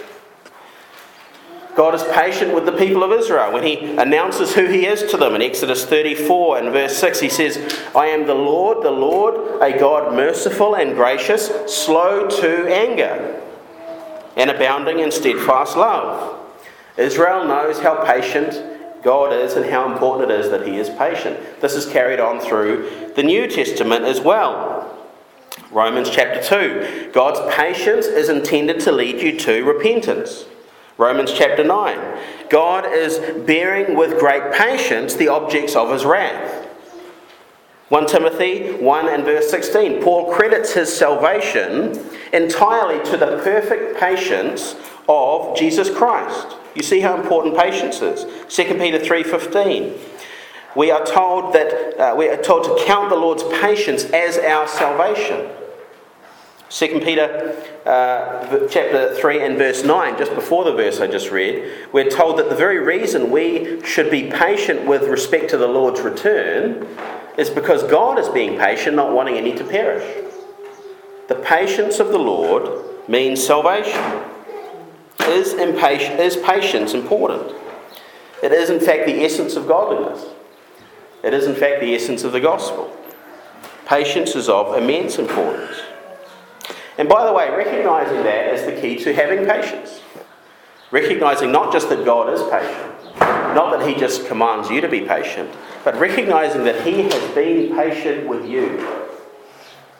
God 1.75 1.95
is 1.95 2.03
patient 2.11 2.53
with 2.53 2.65
the 2.65 2.73
people 2.73 3.03
of 3.03 3.11
Israel. 3.11 3.53
When 3.53 3.63
he 3.63 3.95
announces 3.95 4.53
who 4.53 4.65
he 4.65 4.85
is 4.85 5.09
to 5.11 5.17
them 5.17 5.35
in 5.35 5.41
Exodus 5.41 5.85
34 5.85 6.57
and 6.57 6.71
verse 6.71 6.97
6, 6.97 7.19
he 7.19 7.29
says, 7.29 7.57
I 7.95 8.07
am 8.07 8.27
the 8.27 8.33
Lord, 8.33 8.83
the 8.83 8.91
Lord, 8.91 9.61
a 9.61 9.77
God 9.77 10.13
merciful 10.13 10.75
and 10.75 10.95
gracious, 10.95 11.47
slow 11.73 12.27
to 12.27 12.67
anger, 12.67 13.41
and 14.35 14.49
abounding 14.49 14.99
in 14.99 15.11
steadfast 15.11 15.77
love. 15.77 16.37
Israel 16.97 17.45
knows 17.45 17.79
how 17.79 18.03
patient 18.03 18.78
God 19.03 19.33
is 19.33 19.53
and 19.53 19.65
how 19.65 19.91
important 19.91 20.31
it 20.31 20.39
is 20.39 20.49
that 20.51 20.67
he 20.67 20.77
is 20.77 20.89
patient. 20.89 21.61
This 21.61 21.73
is 21.73 21.85
carried 21.85 22.19
on 22.19 22.39
through 22.39 23.11
the 23.15 23.23
New 23.23 23.47
Testament 23.47 24.05
as 24.05 24.19
well. 24.19 24.97
Romans 25.71 26.09
chapter 26.09 26.41
2 26.41 27.11
God's 27.13 27.39
patience 27.55 28.05
is 28.05 28.29
intended 28.29 28.79
to 28.81 28.91
lead 28.91 29.21
you 29.21 29.37
to 29.39 29.63
repentance. 29.63 30.45
Romans 30.97 31.31
chapter 31.33 31.63
9. 31.63 32.19
God 32.49 32.85
is 32.85 33.19
bearing 33.45 33.95
with 33.95 34.19
great 34.19 34.51
patience 34.53 35.15
the 35.15 35.29
objects 35.29 35.75
of 35.75 35.91
his 35.91 36.03
wrath. 36.03 36.67
1 37.87 38.05
Timothy 38.05 38.73
1 38.73 39.07
and 39.07 39.23
verse 39.23 39.49
16. 39.49 40.03
Paul 40.03 40.33
credits 40.33 40.73
his 40.73 40.95
salvation 40.95 41.97
entirely 42.33 43.03
to 43.05 43.17
the 43.17 43.39
perfect 43.43 43.97
patience 43.99 44.75
of 45.09 45.57
Jesus 45.57 45.89
Christ. 45.89 46.55
You 46.75 46.83
see 46.83 47.01
how 47.01 47.19
important 47.19 47.57
patience 47.57 48.01
is. 48.01 48.25
2 48.47 48.75
Peter 48.75 48.99
3:15. 48.99 49.97
We 50.75 50.91
are 50.91 51.03
told 51.03 51.53
that 51.53 51.99
uh, 51.99 52.15
we 52.15 52.29
are 52.29 52.37
told 52.37 52.63
to 52.65 52.85
count 52.85 53.09
the 53.09 53.15
Lord's 53.15 53.43
patience 53.43 54.05
as 54.05 54.37
our 54.37 54.67
salvation. 54.67 55.49
2 56.69 56.99
Peter 56.99 57.55
uh, 57.87 58.67
chapter 58.69 59.15
3 59.15 59.41
and 59.41 59.57
verse 59.57 59.83
9, 59.83 60.19
just 60.19 60.35
before 60.35 60.63
the 60.63 60.73
verse 60.73 60.99
I 60.99 61.07
just 61.07 61.31
read, 61.31 61.87
we're 61.91 62.11
told 62.11 62.37
that 62.37 62.47
the 62.47 62.55
very 62.55 62.77
reason 62.77 63.31
we 63.31 63.83
should 63.83 64.11
be 64.11 64.29
patient 64.29 64.85
with 64.85 65.03
respect 65.05 65.49
to 65.49 65.57
the 65.57 65.67
Lord's 65.67 66.01
return 66.01 66.85
is 67.39 67.49
because 67.49 67.81
God 67.83 68.19
is 68.19 68.29
being 68.29 68.59
patient, 68.59 68.95
not 68.95 69.13
wanting 69.13 69.35
any 69.35 69.55
to 69.55 69.63
perish. 69.63 70.05
The 71.27 71.35
patience 71.35 71.99
of 71.99 72.09
the 72.09 72.19
Lord 72.19 73.09
means 73.09 73.43
salvation. 73.43 74.23
Is, 75.29 75.53
impatient, 75.53 76.19
is 76.19 76.37
patience 76.37 76.95
important? 76.95 77.55
It 78.41 78.51
is, 78.51 78.71
in 78.71 78.79
fact, 78.79 79.05
the 79.05 79.23
essence 79.23 79.55
of 79.55 79.67
godliness. 79.67 80.25
It 81.23 81.35
is, 81.35 81.45
in 81.45 81.53
fact, 81.53 81.81
the 81.81 81.93
essence 81.93 82.23
of 82.23 82.31
the 82.31 82.39
gospel. 82.39 82.91
Patience 83.85 84.35
is 84.35 84.49
of 84.49 84.75
immense 84.75 85.19
importance. 85.19 85.81
And 86.97 87.07
by 87.07 87.27
the 87.27 87.33
way, 87.33 87.47
recognizing 87.51 88.23
that 88.23 88.53
is 88.53 88.65
the 88.65 88.81
key 88.81 88.97
to 89.03 89.13
having 89.13 89.45
patience. 89.45 90.01
Recognizing 90.89 91.51
not 91.51 91.71
just 91.71 91.89
that 91.89 92.03
God 92.03 92.33
is 92.33 92.41
patient, 92.49 93.19
not 93.53 93.77
that 93.77 93.87
He 93.87 93.93
just 93.93 94.25
commands 94.25 94.71
you 94.71 94.81
to 94.81 94.87
be 94.87 95.01
patient, 95.01 95.53
but 95.83 95.95
recognizing 95.97 96.63
that 96.63 96.81
He 96.87 97.03
has 97.03 97.35
been 97.35 97.75
patient 97.75 98.27
with 98.27 98.47
you 98.47 99.07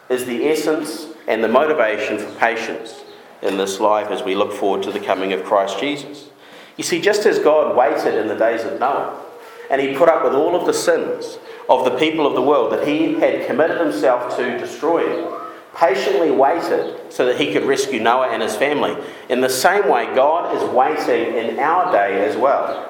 is 0.10 0.26
the 0.26 0.48
essence 0.48 1.06
and 1.28 1.44
the 1.44 1.48
motivation 1.48 2.18
for 2.18 2.34
patience 2.40 3.04
in 3.42 3.58
this 3.58 3.80
life 3.80 4.08
as 4.08 4.24
we 4.24 4.36
look 4.36 4.52
forward 4.52 4.84
to 4.84 4.92
the 4.92 5.00
coming 5.00 5.34
of 5.34 5.44
Christ 5.44 5.80
Jesus. 5.80 6.30
You 6.78 6.84
see, 6.84 7.02
just 7.02 7.26
as 7.26 7.40
God 7.40 7.76
waited 7.76 8.16
in 8.16 8.28
the 8.28 8.36
days 8.36 8.64
of 8.64 8.80
Noah, 8.80 9.22
and 9.70 9.82
he 9.82 9.96
put 9.96 10.10
up 10.10 10.24
with 10.24 10.34
all 10.34 10.56
of 10.56 10.66
the 10.66 10.74
sins 10.74 11.38
of 11.70 11.86
the 11.86 11.98
people 11.98 12.26
of 12.26 12.34
the 12.34 12.42
world 12.42 12.72
that 12.74 12.88
he 12.88 13.14
had 13.16 13.46
committed 13.46 13.80
himself 13.80 14.36
to 14.38 14.58
destroying, 14.58 15.28
patiently 15.76 16.32
waited 16.32 17.12
so 17.12 17.26
that 17.26 17.40
he 17.40 17.54
could 17.54 17.64
rescue 17.64 18.00
Noah 18.00 18.30
and 18.30 18.42
his 18.42 18.56
family. 18.56 18.98
In 19.30 19.42
the 19.42 19.50
same 19.50 19.88
way, 19.88 20.06
God 20.16 20.56
is 20.56 20.64
waiting 20.72 21.36
in 21.36 21.60
our 21.60 21.92
day 21.92 22.28
as 22.28 22.36
well. 22.36 22.90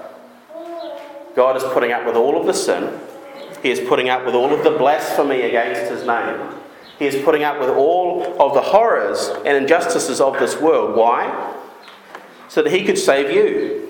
God 1.36 1.58
is 1.58 1.64
putting 1.64 1.92
up 1.92 2.06
with 2.06 2.16
all 2.16 2.40
of 2.40 2.46
the 2.46 2.54
sin, 2.54 3.00
He 3.62 3.70
is 3.70 3.80
putting 3.88 4.10
up 4.10 4.26
with 4.26 4.36
all 4.36 4.54
of 4.54 4.64
the 4.64 4.72
blasphemy 4.72 5.42
against 5.42 5.92
His 5.92 6.06
name. 6.06 6.56
He 7.00 7.06
is 7.06 7.24
putting 7.24 7.44
up 7.44 7.60
with 7.60 7.70
all 7.70 8.24
of 8.42 8.54
the 8.54 8.62
horrors 8.62 9.30
and 9.46 9.58
injustices 9.58 10.20
of 10.20 10.38
this 10.38 10.60
world. 10.60 10.98
Why? 10.98 11.56
So 12.50 12.62
that 12.62 12.72
He 12.72 12.84
could 12.84 12.98
save 12.98 13.32
you. 13.32 13.88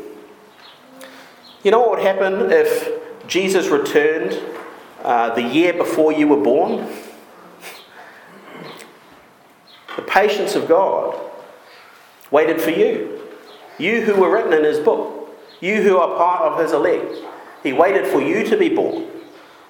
You 1.63 1.72
know 1.72 1.80
what 1.80 1.89
would 1.89 2.00
happen 2.00 2.52
if 2.52 3.28
Jesus 3.28 3.67
returned 3.67 4.39
uh, 5.04 5.34
the 5.34 5.41
year 5.41 5.74
before 5.74 6.13
you 6.13 6.28
were 6.28 6.41
born? 6.41 6.88
The 9.95 10.04
patience 10.04 10.56
of 10.56 10.67
God 10.67 11.19
waited 12.32 12.62
for 12.62 12.69
you. 12.69 13.22
You 13.78 14.02
who 14.02 14.15
were 14.15 14.32
written 14.32 14.54
in 14.54 14.63
his 14.63 14.80
book. 14.80 15.36
You 15.62 15.82
who 15.82 15.98
are 15.98 16.15
part 16.15 16.43
of 16.43 16.60
his 16.60 16.72
elect. 16.72 17.15
He 17.63 17.74
waited 17.74 18.08
for 18.08 18.22
you 18.22 18.45
to 18.45 18.56
be 18.56 18.69
born. 18.69 19.08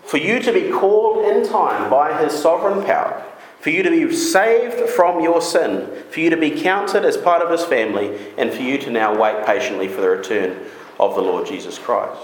For 0.09 0.17
you 0.17 0.39
to 0.39 0.51
be 0.51 0.71
called 0.71 1.23
in 1.23 1.47
time 1.47 1.87
by 1.87 2.19
his 2.19 2.33
sovereign 2.33 2.83
power. 2.83 3.23
For 3.59 3.69
you 3.69 3.83
to 3.83 3.91
be 3.91 4.11
saved 4.15 4.89
from 4.89 5.21
your 5.21 5.39
sin. 5.39 5.87
For 6.09 6.19
you 6.19 6.31
to 6.31 6.37
be 6.37 6.49
counted 6.49 7.05
as 7.05 7.15
part 7.15 7.43
of 7.43 7.51
his 7.51 7.63
family. 7.63 8.33
And 8.35 8.51
for 8.51 8.63
you 8.63 8.79
to 8.79 8.89
now 8.89 9.15
wait 9.15 9.45
patiently 9.45 9.87
for 9.87 10.01
the 10.01 10.09
return 10.09 10.65
of 10.99 11.13
the 11.13 11.21
Lord 11.21 11.45
Jesus 11.45 11.77
Christ. 11.77 12.19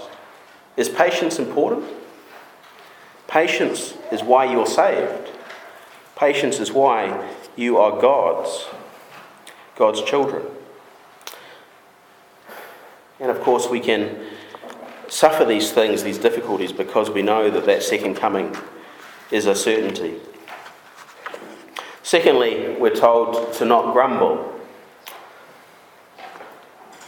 Is 0.76 0.88
patience 0.88 1.38
important? 1.38 1.84
Patience 3.28 3.94
is 4.10 4.20
why 4.20 4.50
you're 4.50 4.66
saved. 4.66 5.30
Patience 6.16 6.58
is 6.58 6.72
why 6.72 7.32
you 7.54 7.78
are 7.78 8.00
God's, 8.00 8.66
God's 9.76 10.02
children. 10.02 10.42
And 13.20 13.30
of 13.30 13.40
course, 13.42 13.68
we 13.68 13.78
can 13.78 14.25
suffer 15.08 15.44
these 15.44 15.72
things, 15.72 16.02
these 16.02 16.18
difficulties, 16.18 16.72
because 16.72 17.10
we 17.10 17.22
know 17.22 17.50
that 17.50 17.66
that 17.66 17.82
second 17.82 18.16
coming 18.16 18.56
is 19.30 19.46
a 19.46 19.54
certainty. 19.54 20.16
Secondly, 22.02 22.76
we're 22.78 22.94
told 22.94 23.52
to 23.54 23.64
not 23.64 23.92
grumble. 23.92 24.52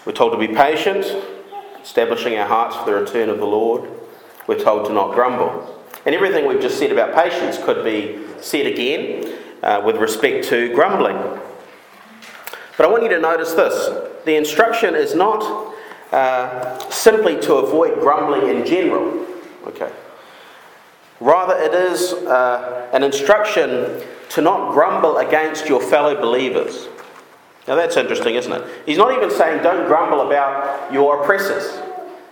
We're 0.05 0.13
told 0.13 0.33
to 0.33 0.39
be 0.39 0.49
patient, 0.49 1.07
establishing 1.83 2.37
our 2.37 2.49
hearts 2.49 2.77
for 2.77 2.87
the 2.87 2.95
return 2.95 3.29
of 3.29 3.39
the 3.39 3.47
Lord. 3.47 3.89
We're 4.47 4.59
told 4.59 4.87
to 4.87 4.93
not 4.93 5.15
grumble. 5.15 5.85
And 6.05 6.15
everything 6.15 6.47
we've 6.47 6.61
just 6.61 6.79
said 6.79 6.91
about 6.91 7.15
patience 7.15 7.63
could 7.63 7.85
be 7.85 8.19
said 8.41 8.67
again 8.67 9.39
uh, 9.63 9.83
with 9.85 9.97
respect 9.97 10.47
to 10.49 10.73
grumbling. 10.75 11.17
But 12.77 12.87
I 12.87 12.91
want 12.91 13.03
you 13.03 13.09
to 13.11 13.21
notice 13.21 13.53
this 13.53 14.25
the 14.25 14.37
instruction 14.37 14.95
is 14.95 15.15
not 15.15 15.75
uh, 16.13 16.79
simply 16.99 17.41
to 17.41 17.55
avoid 17.55 18.01
grumbling 18.01 18.55
in 18.55 18.67
general. 18.67 19.27
Okay. 19.67 19.91
Rather, 21.21 21.57
it 21.57 21.75
is 21.75 22.13
uh, 22.13 22.89
an 22.93 23.03
instruction 23.03 24.03
to 24.31 24.41
not 24.41 24.73
grumble 24.73 25.19
against 25.19 25.69
your 25.69 25.81
fellow 25.81 26.15
believers. 26.15 26.89
Now, 27.67 27.75
that's 27.75 27.97
interesting, 27.97 28.35
isn't 28.37 28.53
it? 28.53 28.65
He's 28.87 28.99
not 28.99 29.17
even 29.17 29.31
saying 29.31 29.63
don't 29.63 29.87
grumble 29.87 30.27
about 30.27 30.93
your 30.93 31.23
oppressors. 31.23 31.81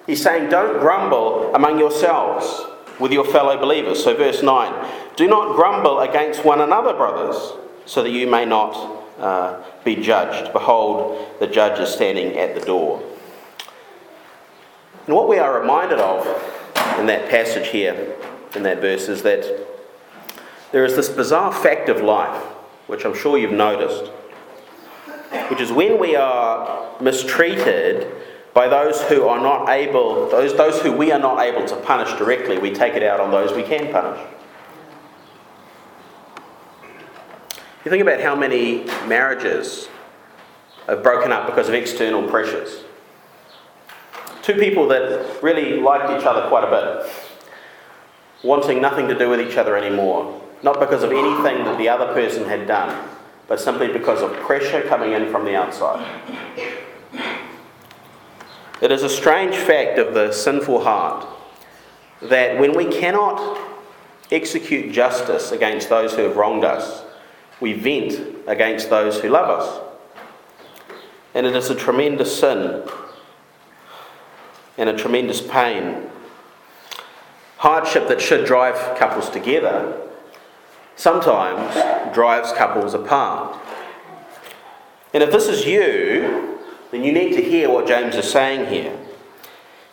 He's 0.06 0.22
saying 0.22 0.50
don't 0.50 0.80
grumble 0.80 1.54
among 1.54 1.78
yourselves 1.78 2.64
with 3.00 3.12
your 3.12 3.24
fellow 3.24 3.58
believers. 3.58 4.02
So, 4.02 4.16
verse 4.16 4.42
9 4.42 4.88
Do 5.16 5.26
not 5.26 5.56
grumble 5.56 6.00
against 6.00 6.44
one 6.44 6.60
another, 6.60 6.94
brothers, 6.94 7.52
so 7.84 8.02
that 8.02 8.10
you 8.10 8.26
may 8.26 8.46
not 8.46 8.72
uh, 9.18 9.62
be 9.84 9.96
judged. 9.96 10.52
Behold, 10.52 11.38
the 11.40 11.46
judge 11.46 11.78
is 11.80 11.90
standing 11.90 12.38
at 12.38 12.54
the 12.54 12.64
door. 12.64 13.02
And 15.06 15.14
what 15.14 15.28
we 15.28 15.38
are 15.38 15.60
reminded 15.60 15.98
of 15.98 16.26
in 16.98 17.06
that 17.06 17.28
passage 17.28 17.68
here, 17.68 18.16
in 18.54 18.62
that 18.64 18.80
verse, 18.80 19.08
is 19.08 19.22
that 19.22 19.44
there 20.72 20.84
is 20.84 20.96
this 20.96 21.08
bizarre 21.08 21.52
fact 21.52 21.88
of 21.88 22.00
life, 22.00 22.42
which 22.88 23.04
I'm 23.04 23.14
sure 23.14 23.38
you've 23.38 23.52
noticed, 23.52 24.10
which 25.48 25.60
is 25.60 25.70
when 25.70 26.00
we 26.00 26.16
are 26.16 27.00
mistreated 27.00 28.12
by 28.52 28.68
those 28.68 29.00
who 29.02 29.28
are 29.28 29.40
not 29.40 29.68
able, 29.68 30.28
those, 30.30 30.56
those 30.56 30.80
who 30.80 30.90
we 30.90 31.12
are 31.12 31.18
not 31.20 31.40
able 31.40 31.66
to 31.66 31.76
punish 31.76 32.12
directly, 32.18 32.58
we 32.58 32.72
take 32.72 32.94
it 32.94 33.02
out 33.02 33.20
on 33.20 33.30
those 33.30 33.54
we 33.54 33.62
can 33.62 33.92
punish. 33.92 34.20
You 37.84 37.90
think 37.90 38.02
about 38.02 38.20
how 38.20 38.34
many 38.34 38.84
marriages 39.06 39.88
have 40.88 41.04
broken 41.04 41.30
up 41.30 41.46
because 41.46 41.68
of 41.68 41.74
external 41.74 42.28
pressures. 42.28 42.85
Two 44.46 44.54
people 44.54 44.86
that 44.86 45.42
really 45.42 45.80
liked 45.80 46.08
each 46.16 46.24
other 46.24 46.48
quite 46.48 46.62
a 46.62 46.70
bit, 46.70 47.12
wanting 48.44 48.80
nothing 48.80 49.08
to 49.08 49.18
do 49.18 49.28
with 49.28 49.40
each 49.40 49.56
other 49.56 49.76
anymore, 49.76 50.40
not 50.62 50.78
because 50.78 51.02
of 51.02 51.10
anything 51.10 51.64
that 51.64 51.76
the 51.78 51.88
other 51.88 52.14
person 52.14 52.44
had 52.44 52.64
done, 52.68 53.08
but 53.48 53.58
simply 53.58 53.88
because 53.88 54.22
of 54.22 54.32
pressure 54.34 54.82
coming 54.82 55.14
in 55.14 55.32
from 55.32 55.44
the 55.44 55.56
outside. 55.56 56.06
It 58.80 58.92
is 58.92 59.02
a 59.02 59.08
strange 59.08 59.56
fact 59.56 59.98
of 59.98 60.14
the 60.14 60.30
sinful 60.30 60.84
heart 60.84 61.26
that 62.22 62.60
when 62.60 62.76
we 62.76 62.84
cannot 62.84 63.58
execute 64.30 64.92
justice 64.92 65.50
against 65.50 65.88
those 65.88 66.14
who 66.14 66.22
have 66.22 66.36
wronged 66.36 66.64
us, 66.64 67.02
we 67.60 67.72
vent 67.72 68.44
against 68.46 68.90
those 68.90 69.18
who 69.18 69.28
love 69.28 69.50
us. 69.60 69.82
And 71.34 71.46
it 71.46 71.56
is 71.56 71.68
a 71.68 71.74
tremendous 71.74 72.38
sin 72.38 72.84
and 74.78 74.88
a 74.88 74.96
tremendous 74.96 75.40
pain. 75.40 76.10
Hardship 77.58 78.08
that 78.08 78.20
should 78.20 78.46
drive 78.46 78.98
couples 78.98 79.30
together 79.30 80.02
sometimes 80.96 82.14
drives 82.14 82.52
couples 82.52 82.94
apart. 82.94 83.58
And 85.12 85.22
if 85.22 85.30
this 85.30 85.46
is 85.46 85.66
you, 85.66 86.58
then 86.90 87.04
you 87.04 87.12
need 87.12 87.34
to 87.34 87.42
hear 87.42 87.70
what 87.70 87.86
James 87.86 88.16
is 88.16 88.30
saying 88.30 88.72
here. 88.72 88.98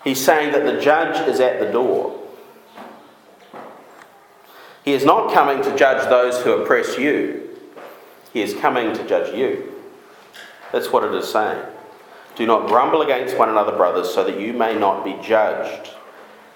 He's 0.03 0.23
saying 0.23 0.51
that 0.51 0.65
the 0.65 0.81
judge 0.81 1.27
is 1.27 1.39
at 1.39 1.59
the 1.59 1.71
door. 1.71 2.19
He 4.83 4.91
is 4.91 5.05
not 5.05 5.33
coming 5.33 5.63
to 5.63 5.77
judge 5.77 6.03
those 6.09 6.41
who 6.43 6.51
oppress 6.53 6.97
you, 6.97 7.49
he 8.33 8.41
is 8.41 8.53
coming 8.55 8.93
to 8.93 9.07
judge 9.07 9.33
you. 9.33 9.71
That's 10.71 10.91
what 10.91 11.03
it 11.03 11.13
is 11.13 11.31
saying. 11.31 11.63
Do 12.35 12.45
not 12.47 12.67
grumble 12.67 13.01
against 13.01 13.37
one 13.37 13.49
another, 13.49 13.71
brothers, 13.71 14.11
so 14.11 14.23
that 14.23 14.39
you 14.39 14.53
may 14.53 14.75
not 14.75 15.05
be 15.05 15.15
judged. 15.21 15.91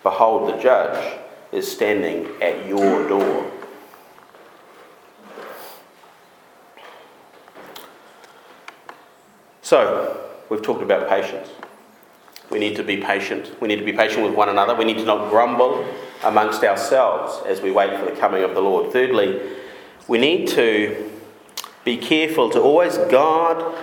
Behold, 0.02 0.52
the 0.52 0.62
judge 0.62 1.20
is 1.52 1.72
standing 1.72 2.28
at 2.42 2.66
your 2.68 3.08
door. 3.08 3.52
So, 9.62 10.32
we've 10.50 10.62
talked 10.62 10.82
about 10.82 11.10
patience. 11.10 11.50
We 12.50 12.58
need 12.58 12.76
to 12.78 12.84
be 12.84 12.98
patient. 12.98 13.60
We 13.62 13.68
need 13.68 13.80
to 13.80 13.86
be 13.86 13.94
patient 13.94 14.26
with 14.26 14.34
one 14.34 14.50
another. 14.50 14.74
We 14.74 14.86
need 14.86 14.98
to 15.00 15.06
not 15.06 15.30
grumble 15.30 15.86
amongst 16.24 16.64
ourselves 16.64 17.46
as 17.46 17.62
we 17.62 17.72
wait 17.72 18.00
for 18.00 18.06
the 18.06 18.16
coming 18.18 18.44
of 18.44 18.56
the 18.56 18.62
Lord. 18.62 18.92
Thirdly, 18.94 19.42
we 20.08 20.18
need 20.18 20.48
to 20.50 21.12
be 21.84 21.98
careful 21.98 22.50
to 22.52 22.62
always 22.62 22.98
guard 22.98 23.76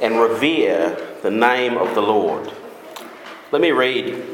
and 0.00 0.20
revere 0.20 1.09
the 1.22 1.30
name 1.30 1.76
of 1.76 1.94
the 1.94 2.00
Lord. 2.00 2.50
Let 3.52 3.60
me 3.60 3.72
read 3.72 4.24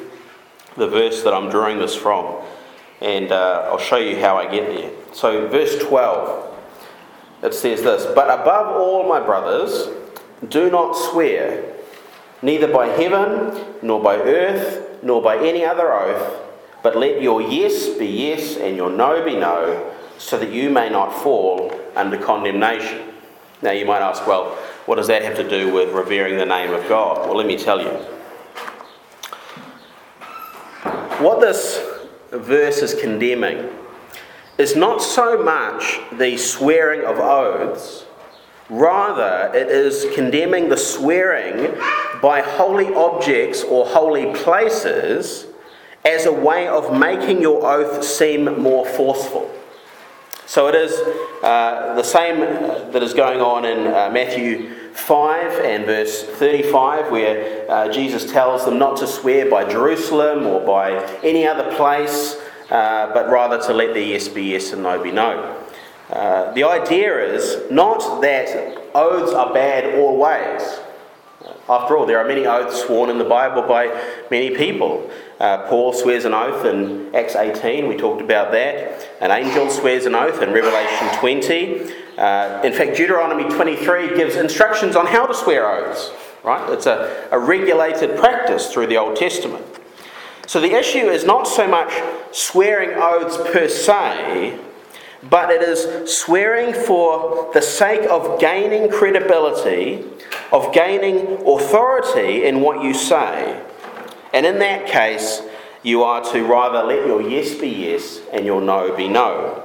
the 0.77 0.87
verse 0.87 1.23
that 1.23 1.35
I'm 1.35 1.51
drawing 1.51 1.79
this 1.79 1.95
from, 1.95 2.43
and 3.01 3.33
uh, 3.33 3.69
I'll 3.71 3.79
show 3.79 3.97
you 3.97 4.21
how 4.21 4.37
I 4.37 4.51
get 4.51 4.67
there. 4.67 4.91
So, 5.13 5.49
verse 5.49 5.79
12, 5.83 6.55
it 7.43 7.55
says 7.55 7.83
this 7.83 8.07
But 8.15 8.29
above 8.29 8.77
all, 8.77 9.09
my 9.09 9.21
brothers, 9.21 9.89
do 10.49 10.71
not 10.71 10.93
swear, 10.93 11.75
neither 12.43 12.73
by 12.73 12.89
heaven, 12.89 13.65
nor 13.83 14.03
by 14.03 14.17
earth, 14.17 15.03
nor 15.03 15.23
by 15.23 15.39
any 15.39 15.65
other 15.65 15.93
oath, 15.93 16.43
but 16.83 16.97
let 16.97 17.21
your 17.21 17.43
yes 17.43 17.89
be 17.89 18.07
yes 18.07 18.57
and 18.57 18.77
your 18.77 18.91
no 18.91 19.25
be 19.25 19.35
no, 19.35 19.93
so 20.19 20.39
that 20.39 20.53
you 20.53 20.71
may 20.71 20.89
not 20.89 21.11
fall 21.11 21.73
under 21.95 22.17
condemnation. 22.17 23.13
Now, 23.63 23.73
you 23.73 23.87
might 23.87 24.03
ask, 24.03 24.27
well, 24.27 24.57
what 24.87 24.97
does 24.97 25.07
that 25.09 25.23
have 25.23 25.37
to 25.37 25.49
do 25.49 25.73
with 25.73 25.93
revering 25.93 26.39
the 26.39 26.47
name 26.47 26.73
of 26.73 26.89
God? 26.89 27.27
Well, 27.27 27.37
let 27.37 27.47
me 27.47 27.59
tell 27.59 27.81
you. 27.81 27.91
What 31.23 31.41
this 31.41 31.81
verse 32.31 32.79
is 32.79 32.95
condemning 32.95 33.69
is 34.59 34.75
not 34.75 35.03
so 35.03 35.43
much 35.43 36.01
the 36.19 36.37
swearing 36.37 37.03
of 37.03 37.19
oaths 37.19 38.07
Rather, 38.69 39.53
it 39.55 39.69
is 39.69 40.07
condemning 40.15 40.69
the 40.69 40.77
swearing 40.77 41.73
by 42.21 42.41
holy 42.41 42.93
objects 42.95 43.63
or 43.63 43.87
holy 43.87 44.35
places 44.35 45.47
as 46.05 46.27
a 46.27 46.33
way 46.33 46.67
of 46.67 46.99
making 46.99 47.41
your 47.41 47.65
oath 47.65 48.03
seem 48.03 48.61
more 48.61 48.85
forceful. 48.85 49.53
So 50.47 50.69
it 50.69 50.77
is 50.77 50.93
uh, 51.43 51.95
the 51.97 52.05
same 52.05 52.39
that 52.93 53.03
is 53.03 53.15
going 53.15 53.41
on 53.41 53.65
in 53.65 53.89
uh, 53.89 54.11
Matthew 54.13 54.71
5 54.95 55.65
and 55.65 55.85
verse 55.85 56.23
35, 56.23 57.11
where 57.11 57.69
uh, 57.69 57.93
Jesus 57.93 58.31
tells 58.31 58.65
them 58.65 58.79
not 58.79 58.97
to 58.99 59.09
swear 59.09 59.51
by 59.51 59.65
Jerusalem 59.65 60.47
or 60.47 60.65
by 60.65 60.93
any 61.25 61.49
other 61.49 61.75
place, 61.75 62.41
uh, 62.71 63.13
but 63.13 63.29
rather 63.29 63.61
to 63.67 63.75
let 63.75 63.93
the 63.93 64.01
yes 64.01 64.29
be 64.29 64.45
yes 64.45 64.73
and 64.73 64.85
no 64.85 65.03
be 65.03 65.11
no. 65.11 65.65
Uh, 66.11 66.53
the 66.53 66.63
idea 66.63 67.35
is 67.35 67.69
not 67.69 68.21
that 68.21 68.49
oaths 68.95 69.33
are 69.33 69.53
bad 69.53 69.99
always. 69.99 70.63
After 71.69 71.97
all, 71.97 72.07
there 72.07 72.19
are 72.19 72.29
many 72.29 72.47
oaths 72.47 72.83
sworn 72.83 73.11
in 73.11 73.19
the 73.19 73.25
Bible 73.25 73.63
by 73.63 73.87
many 74.31 74.51
people. 74.57 75.11
Uh, 75.41 75.67
Paul 75.69 75.93
swears 75.93 76.25
an 76.25 76.33
oath 76.33 76.65
in 76.65 77.13
Acts 77.15 77.35
18, 77.35 77.89
we 77.89 77.97
talked 77.97 78.23
about 78.23 78.53
that. 78.53 79.09
An 79.21 79.33
angel 79.33 79.69
swears 79.69 80.07
an 80.07 80.15
oath 80.15 80.41
in 80.43 80.53
Revelation 80.53 81.09
20. 81.19 81.93
Uh, 82.17 82.61
in 82.63 82.73
fact, 82.73 82.97
Deuteronomy 82.97 83.45
23 83.45 84.17
gives 84.17 84.37
instructions 84.37 84.95
on 84.95 85.07
how 85.07 85.27
to 85.27 85.35
swear 85.35 85.69
oaths, 85.69 86.13
right? 86.45 86.71
It's 86.71 86.87
a, 86.87 87.29
a 87.33 87.39
regulated 87.39 88.17
practice 88.17 88.73
through 88.73 88.87
the 88.87 88.97
Old 88.97 89.17
Testament. 89.17 89.65
So 90.47 90.61
the 90.61 90.73
issue 90.73 91.11
is 91.11 91.25
not 91.25 91.49
so 91.49 91.67
much 91.67 91.93
swearing 92.31 92.91
oaths 92.95 93.37
per 93.53 93.69
se, 93.69 94.59
but 95.25 95.51
it 95.51 95.63
is 95.63 96.13
swearing 96.19 96.73
for 96.73 97.51
the 97.53 97.63
sake 97.63 98.09
of 98.09 98.39
gaining 98.41 98.91
credibility, 98.91 100.05
of 100.53 100.73
gaining 100.73 101.43
authority 101.47 102.45
in 102.45 102.61
what 102.61 102.83
you 102.83 102.95
say. 102.95 103.63
And 104.33 104.45
in 104.45 104.59
that 104.59 104.87
case, 104.87 105.43
you 105.83 106.03
are 106.03 106.23
to 106.33 106.45
rather 106.45 106.83
let 106.83 107.07
your 107.07 107.23
yes 107.23 107.55
be 107.55 107.69
yes 107.69 108.21
and 108.33 108.45
your 108.45 108.61
no 108.61 108.95
be 108.97 109.09
no. 109.09 109.63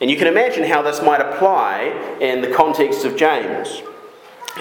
And 0.00 0.10
you 0.10 0.16
can 0.16 0.28
imagine 0.28 0.64
how 0.64 0.82
this 0.82 1.02
might 1.02 1.20
apply 1.20 2.16
in 2.20 2.40
the 2.40 2.52
context 2.54 3.04
of 3.04 3.16
James. 3.16 3.82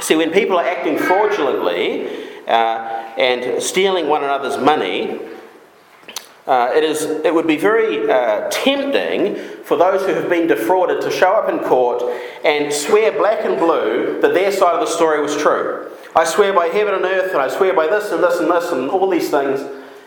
See, 0.01 0.15
when 0.15 0.31
people 0.31 0.57
are 0.57 0.65
acting 0.65 0.97
fraudulently 0.97 2.07
uh, 2.47 3.13
and 3.17 3.61
stealing 3.61 4.07
one 4.07 4.23
another's 4.23 4.57
money, 4.57 5.19
uh, 6.47 6.71
it, 6.73 6.83
is, 6.83 7.01
it 7.01 7.33
would 7.33 7.45
be 7.45 7.57
very 7.57 8.09
uh, 8.09 8.49
tempting 8.49 9.35
for 9.65 9.75
those 9.75 10.05
who 10.05 10.13
have 10.13 10.29
been 10.29 10.47
defrauded 10.47 11.01
to 11.01 11.11
show 11.11 11.33
up 11.33 11.49
in 11.49 11.59
court 11.59 12.01
and 12.45 12.71
swear 12.73 13.11
black 13.11 13.43
and 13.43 13.59
blue 13.59 14.21
that 14.21 14.33
their 14.33 14.51
side 14.51 14.73
of 14.73 14.79
the 14.79 14.85
story 14.87 15.21
was 15.21 15.35
true. 15.35 15.91
I 16.15 16.23
swear 16.23 16.53
by 16.53 16.67
heaven 16.67 16.93
and 16.93 17.03
earth, 17.03 17.33
and 17.33 17.41
I 17.41 17.49
swear 17.49 17.73
by 17.73 17.87
this 17.87 18.13
and 18.13 18.23
this 18.23 18.39
and 18.39 18.49
this 18.49 18.71
and 18.71 18.89
all 18.89 19.09
these 19.09 19.29
things. 19.29 19.59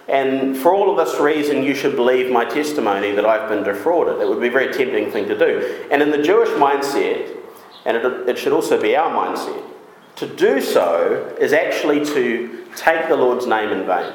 And 0.09 0.57
for 0.57 0.75
all 0.75 0.91
of 0.91 1.07
this 1.07 1.21
reason, 1.21 1.63
you 1.63 1.75
should 1.75 1.95
believe 1.95 2.33
my 2.33 2.47
testimony 2.47 3.13
that 3.13 3.27
I've 3.27 3.49
been 3.49 3.63
defrauded. 3.63 4.21
It 4.23 4.29
would 4.29 4.41
be 4.41 4.49
a 4.49 4.51
very 4.51 4.73
tempting 4.73 5.13
thing 5.13 5.29
to 5.29 5.39
do. 5.39 5.87
And 5.93 6.03
in 6.03 6.11
the 6.11 6.23
Jewish 6.23 6.49
mindset, 6.51 7.37
and 7.85 7.99
it, 7.99 8.29
it 8.31 8.39
should 8.39 8.55
also 8.55 8.81
be 8.81 8.97
our 8.97 9.11
mindset, 9.11 9.63
to 10.17 10.27
do 10.27 10.63
so 10.63 11.37
is 11.39 11.53
actually 11.53 12.05
to 12.07 12.67
take 12.77 13.09
the 13.09 13.17
Lord's 13.17 13.47
name 13.47 13.71
in 13.71 13.87
vain 13.87 14.13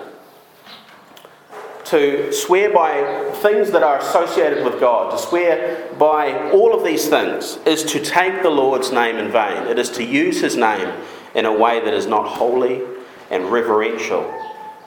to 1.85 2.33
swear 2.33 2.71
by 2.71 3.31
things 3.41 3.71
that 3.71 3.83
are 3.83 3.99
associated 3.99 4.65
with 4.65 4.79
God, 4.79 5.11
to 5.11 5.17
swear 5.17 5.87
by 5.99 6.51
all 6.51 6.75
of 6.75 6.83
these 6.83 7.07
things, 7.07 7.57
is 7.65 7.83
to 7.83 7.99
take 7.99 8.41
the 8.41 8.49
Lord's 8.49 8.91
name 8.91 9.17
in 9.17 9.31
vain. 9.31 9.67
It 9.67 9.77
is 9.77 9.89
to 9.91 10.03
use 10.03 10.41
his 10.41 10.57
name 10.57 10.91
in 11.35 11.45
a 11.45 11.53
way 11.53 11.79
that 11.79 11.93
is 11.93 12.07
not 12.07 12.27
holy 12.27 12.81
and 13.29 13.51
reverential 13.51 14.23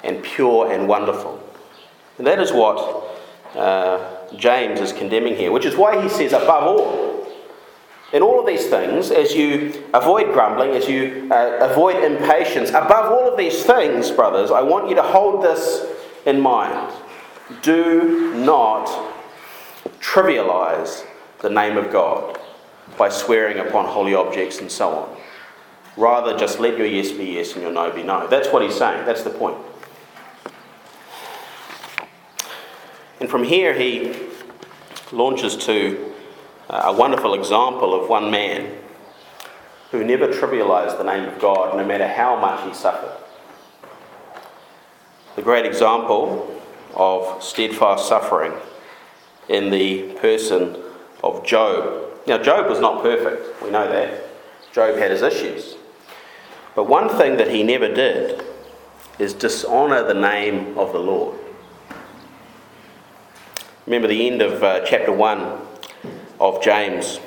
and 0.03 0.23
pure 0.23 0.73
and 0.73 0.89
wonderful. 0.89 1.43
And 2.19 2.27
that 2.27 2.41
is 2.41 2.53
what 2.53 3.17
uh, 3.55 4.35
James 4.37 4.81
is 4.81 4.93
condemning 4.93 5.37
here, 5.37 5.53
which 5.53 5.65
is 5.65 5.77
why 5.77 6.03
he 6.03 6.09
says, 6.09 6.33
above 6.33 6.65
all, 6.65 7.27
in 8.13 8.23
all 8.23 8.41
of 8.41 8.47
these 8.47 8.67
things, 8.67 9.11
as 9.11 9.35
you 9.35 9.85
avoid 9.95 10.33
grumbling, 10.33 10.71
as 10.71 10.89
you 10.89 11.29
uh, 11.31 11.59
avoid 11.61 12.03
impatience, 12.03 12.71
above 12.71 13.13
all 13.13 13.31
of 13.31 13.37
these 13.37 13.65
things, 13.65 14.11
brothers, 14.11 14.51
I 14.51 14.63
want 14.63 14.89
you 14.89 14.95
to 14.97 15.03
hold 15.03 15.45
this 15.45 15.87
in 16.27 16.41
mind. 16.41 16.93
Do 17.63 18.35
not 18.35 18.87
trivialize 20.01 21.05
the 21.41 21.51
name 21.51 21.77
of 21.77 21.91
God 21.91 22.39
by 22.97 23.09
swearing 23.09 23.59
upon 23.59 23.87
holy 23.87 24.15
objects 24.15 24.61
and 24.61 24.71
so 24.71 24.91
on. 24.91 25.17
Rather, 25.97 26.37
just 26.37 26.61
let 26.61 26.77
your 26.77 26.87
yes 26.87 27.11
be 27.11 27.25
yes 27.25 27.55
and 27.55 27.63
your 27.63 27.73
no 27.73 27.91
be 27.91 28.03
no. 28.03 28.27
That's 28.29 28.49
what 28.49 28.63
he's 28.63 28.77
saying. 28.77 29.05
That's 29.05 29.23
the 29.23 29.31
point. 29.31 29.57
And 33.21 33.29
from 33.29 33.43
here, 33.43 33.75
he 33.75 34.15
launches 35.11 35.57
to 35.57 36.13
uh, 36.71 36.83
a 36.85 36.93
wonderful 36.93 37.35
example 37.35 38.01
of 38.01 38.09
one 38.09 38.31
man 38.31 38.77
who 39.91 40.05
never 40.05 40.29
trivialized 40.29 40.99
the 40.99 41.05
name 41.05 41.25
of 41.25 41.41
God, 41.41 41.77
no 41.77 41.85
matter 41.85 42.07
how 42.07 42.39
much 42.39 42.67
he 42.69 42.75
suffered 42.75 43.17
the 45.39 45.45
great 45.45 45.65
example 45.65 46.53
of 46.95 47.41
steadfast 47.41 48.09
suffering 48.09 48.53
in 49.49 49.71
the 49.71 50.13
person 50.15 50.77
of 51.23 51.47
Job. 51.47 52.11
Now, 52.27 52.43
Job 52.43 52.69
was 52.69 52.81
not 52.81 53.05
perfect, 53.05 53.63
we 53.63 53.71
know 53.71 53.89
that. 53.89 54.25
Job 54.73 54.97
had 54.97 55.13
his 55.13 55.23
issues. 55.23 55.77
But 56.75 56.89
one 56.89 57.09
thing 57.09 57.37
that 57.37 57.53
he 57.53 57.63
never 57.63 57.87
did 57.87 58.43
is 59.21 59.33
dishonour 59.33 60.03
the 60.03 60.13
name 60.13 60.77
of 60.77 60.93
the 60.93 60.99
Lord. 60.99 61.39
Remember 63.87 64.09
the 64.09 64.29
end 64.29 64.43
of 64.43 64.65
uh, 64.65 64.85
chapter 64.85 65.13
1 65.13 65.61
of 66.41 66.61
James. 66.65 67.21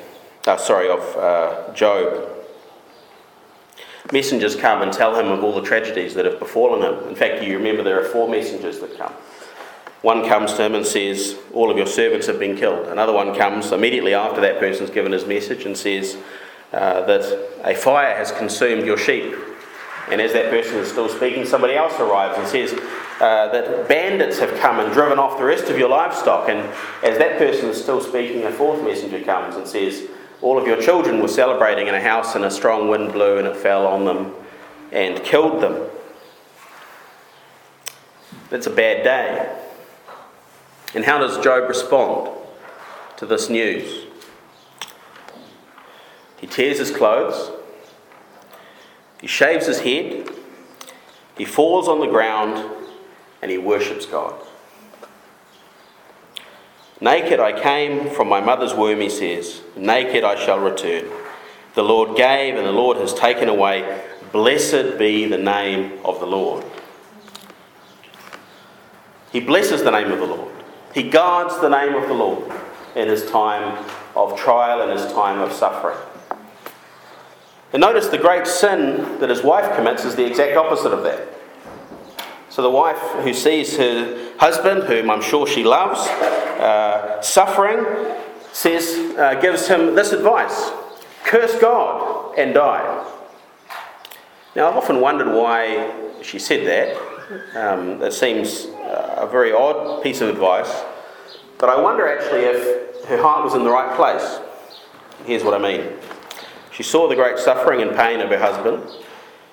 uh, 0.46 0.58
sorry, 0.58 0.90
of 0.90 1.00
uh, 1.16 1.72
Job. 1.72 2.28
Messengers 4.10 4.56
come 4.56 4.82
and 4.82 4.92
tell 4.92 5.14
him 5.14 5.28
of 5.28 5.44
all 5.44 5.54
the 5.54 5.62
tragedies 5.62 6.14
that 6.14 6.24
have 6.24 6.38
befallen 6.38 6.82
him. 6.82 7.08
In 7.08 7.14
fact, 7.14 7.42
you 7.42 7.56
remember 7.56 7.82
there 7.82 8.00
are 8.00 8.08
four 8.08 8.28
messengers 8.28 8.80
that 8.80 8.96
come. 8.98 9.12
One 10.02 10.26
comes 10.26 10.54
to 10.54 10.64
him 10.64 10.74
and 10.74 10.84
says, 10.84 11.36
All 11.54 11.70
of 11.70 11.76
your 11.76 11.86
servants 11.86 12.26
have 12.26 12.40
been 12.40 12.56
killed. 12.56 12.88
Another 12.88 13.12
one 13.12 13.34
comes 13.36 13.70
immediately 13.70 14.14
after 14.14 14.40
that 14.40 14.58
person's 14.58 14.90
given 14.90 15.12
his 15.12 15.24
message 15.24 15.64
and 15.64 15.76
says 15.76 16.16
uh, 16.72 17.02
that 17.02 17.22
a 17.64 17.74
fire 17.74 18.16
has 18.16 18.32
consumed 18.32 18.84
your 18.84 18.98
sheep. 18.98 19.34
And 20.10 20.20
as 20.20 20.32
that 20.32 20.50
person 20.50 20.78
is 20.78 20.90
still 20.90 21.08
speaking, 21.08 21.46
somebody 21.46 21.74
else 21.74 21.98
arrives 22.00 22.36
and 22.36 22.48
says 22.48 22.72
uh, 23.20 23.52
that 23.52 23.88
bandits 23.88 24.40
have 24.40 24.52
come 24.58 24.80
and 24.80 24.92
driven 24.92 25.20
off 25.20 25.38
the 25.38 25.44
rest 25.44 25.70
of 25.70 25.78
your 25.78 25.88
livestock. 25.88 26.48
And 26.48 26.58
as 27.04 27.18
that 27.18 27.38
person 27.38 27.68
is 27.68 27.80
still 27.80 28.00
speaking, 28.00 28.42
a 28.42 28.50
fourth 28.50 28.82
messenger 28.82 29.22
comes 29.22 29.54
and 29.54 29.68
says, 29.68 30.08
All 30.42 30.58
of 30.58 30.66
your 30.66 30.82
children 30.82 31.22
were 31.22 31.28
celebrating 31.28 31.86
in 31.86 31.94
a 31.94 32.00
house, 32.00 32.34
and 32.34 32.44
a 32.44 32.50
strong 32.50 32.88
wind 32.88 33.12
blew 33.12 33.38
and 33.38 33.46
it 33.46 33.56
fell 33.56 33.86
on 33.86 34.04
them 34.04 34.34
and 34.90 35.22
killed 35.22 35.62
them. 35.62 35.88
That's 38.50 38.66
a 38.66 38.70
bad 38.70 39.04
day. 39.04 39.56
And 40.94 41.04
how 41.04 41.18
does 41.18 41.42
Job 41.42 41.68
respond 41.68 42.36
to 43.16 43.24
this 43.24 43.48
news? 43.48 44.06
He 46.38 46.46
tears 46.48 46.78
his 46.78 46.90
clothes, 46.90 47.52
he 49.20 49.28
shaves 49.28 49.66
his 49.66 49.80
head, 49.80 50.28
he 51.38 51.44
falls 51.44 51.86
on 51.86 52.00
the 52.00 52.08
ground, 52.08 52.68
and 53.40 53.50
he 53.50 53.58
worships 53.58 54.06
God. 54.06 54.34
Naked 57.02 57.40
I 57.40 57.60
came 57.60 58.10
from 58.10 58.28
my 58.28 58.40
mother's 58.40 58.74
womb, 58.74 59.00
he 59.00 59.08
says, 59.08 59.60
naked 59.74 60.22
I 60.22 60.36
shall 60.36 60.60
return. 60.60 61.10
The 61.74 61.82
Lord 61.82 62.16
gave, 62.16 62.54
and 62.54 62.64
the 62.64 62.70
Lord 62.70 62.96
has 62.98 63.12
taken 63.12 63.48
away. 63.48 64.04
Blessed 64.30 64.98
be 65.00 65.26
the 65.26 65.36
name 65.36 65.98
of 66.04 66.20
the 66.20 66.26
Lord. 66.26 66.64
He 69.32 69.40
blesses 69.40 69.82
the 69.82 69.90
name 69.90 70.12
of 70.12 70.20
the 70.20 70.26
Lord. 70.26 70.54
He 70.94 71.02
guards 71.02 71.58
the 71.60 71.68
name 71.68 71.96
of 71.96 72.06
the 72.06 72.14
Lord 72.14 72.52
in 72.94 73.08
his 73.08 73.28
time 73.28 73.84
of 74.14 74.38
trial 74.38 74.88
and 74.88 74.96
his 74.96 75.12
time 75.12 75.40
of 75.40 75.52
suffering. 75.52 75.98
And 77.72 77.80
notice 77.80 78.06
the 78.06 78.18
great 78.18 78.46
sin 78.46 79.18
that 79.18 79.28
his 79.28 79.42
wife 79.42 79.74
commits 79.74 80.04
is 80.04 80.14
the 80.14 80.24
exact 80.24 80.56
opposite 80.56 80.92
of 80.92 81.02
that. 81.02 81.31
So 82.52 82.60
the 82.60 82.68
wife 82.68 82.98
who 83.24 83.32
sees 83.32 83.78
her 83.78 84.36
husband, 84.36 84.82
whom 84.82 85.08
I'm 85.08 85.22
sure 85.22 85.46
she 85.46 85.64
loves, 85.64 86.00
uh, 86.60 87.22
suffering, 87.22 87.82
says, 88.52 89.16
uh, 89.16 89.40
gives 89.40 89.66
him 89.66 89.94
this 89.94 90.12
advice 90.12 90.70
curse 91.24 91.58
God 91.58 92.34
and 92.36 92.52
die. 92.52 93.08
Now, 94.54 94.68
I've 94.68 94.76
often 94.76 95.00
wondered 95.00 95.34
why 95.34 95.94
she 96.20 96.38
said 96.38 96.66
that. 96.66 97.56
Um, 97.56 97.98
that 98.00 98.12
seems 98.12 98.66
a 98.66 99.26
very 99.32 99.50
odd 99.50 100.02
piece 100.02 100.20
of 100.20 100.28
advice, 100.28 100.84
but 101.56 101.70
I 101.70 101.80
wonder 101.80 102.06
actually 102.06 102.40
if 102.40 103.06
her 103.06 103.16
heart 103.16 103.44
was 103.44 103.54
in 103.54 103.64
the 103.64 103.70
right 103.70 103.96
place. 103.96 104.40
Here's 105.24 105.42
what 105.42 105.54
I 105.54 105.58
mean. 105.58 105.90
She 106.70 106.82
saw 106.82 107.08
the 107.08 107.14
great 107.14 107.38
suffering 107.38 107.80
and 107.80 107.96
pain 107.96 108.20
of 108.20 108.28
her 108.28 108.38
husband. 108.38 108.82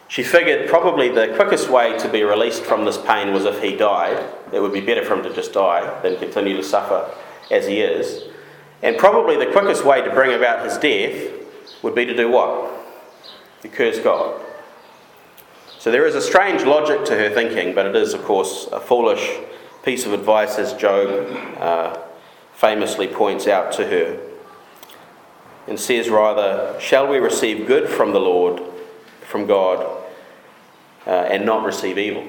She 0.09 0.23
figured 0.23 0.67
probably 0.67 1.09
the 1.09 1.33
quickest 1.35 1.69
way 1.69 1.95
to 1.99 2.09
be 2.09 2.23
released 2.23 2.63
from 2.63 2.83
this 2.83 2.97
pain 2.97 3.31
was 3.31 3.45
if 3.45 3.61
he 3.61 3.75
died. 3.75 4.27
It 4.51 4.59
would 4.59 4.73
be 4.73 4.81
better 4.81 5.05
for 5.05 5.13
him 5.13 5.23
to 5.23 5.31
just 5.31 5.53
die 5.53 6.01
than 6.01 6.17
continue 6.17 6.57
to 6.57 6.63
suffer 6.63 7.15
as 7.51 7.67
he 7.67 7.79
is. 7.81 8.23
And 8.81 8.97
probably 8.97 9.37
the 9.37 9.51
quickest 9.51 9.85
way 9.85 10.01
to 10.01 10.09
bring 10.09 10.33
about 10.33 10.65
his 10.65 10.79
death 10.79 11.31
would 11.83 11.93
be 11.93 12.05
to 12.05 12.15
do 12.15 12.27
what? 12.27 12.73
To 13.61 13.69
curse 13.69 13.99
God. 13.99 14.41
So 15.77 15.91
there 15.91 16.07
is 16.07 16.15
a 16.15 16.21
strange 16.21 16.63
logic 16.63 17.05
to 17.05 17.15
her 17.15 17.29
thinking, 17.29 17.75
but 17.75 17.85
it 17.85 17.95
is, 17.95 18.15
of 18.15 18.23
course, 18.23 18.67
a 18.71 18.79
foolish 18.79 19.29
piece 19.83 20.07
of 20.07 20.13
advice, 20.13 20.57
as 20.57 20.73
Job 20.73 21.07
uh, 21.59 21.99
famously 22.53 23.07
points 23.07 23.47
out 23.47 23.71
to 23.73 23.85
her. 23.85 24.19
And 25.67 25.79
says 25.79 26.09
rather, 26.09 26.75
Shall 26.79 27.07
we 27.07 27.19
receive 27.19 27.67
good 27.67 27.87
from 27.87 28.11
the 28.11 28.19
Lord, 28.19 28.59
from 29.21 29.45
God, 29.45 29.98
uh, 31.09 31.27
and 31.31 31.43
not 31.43 31.65
receive 31.65 31.97
evil? 31.97 32.23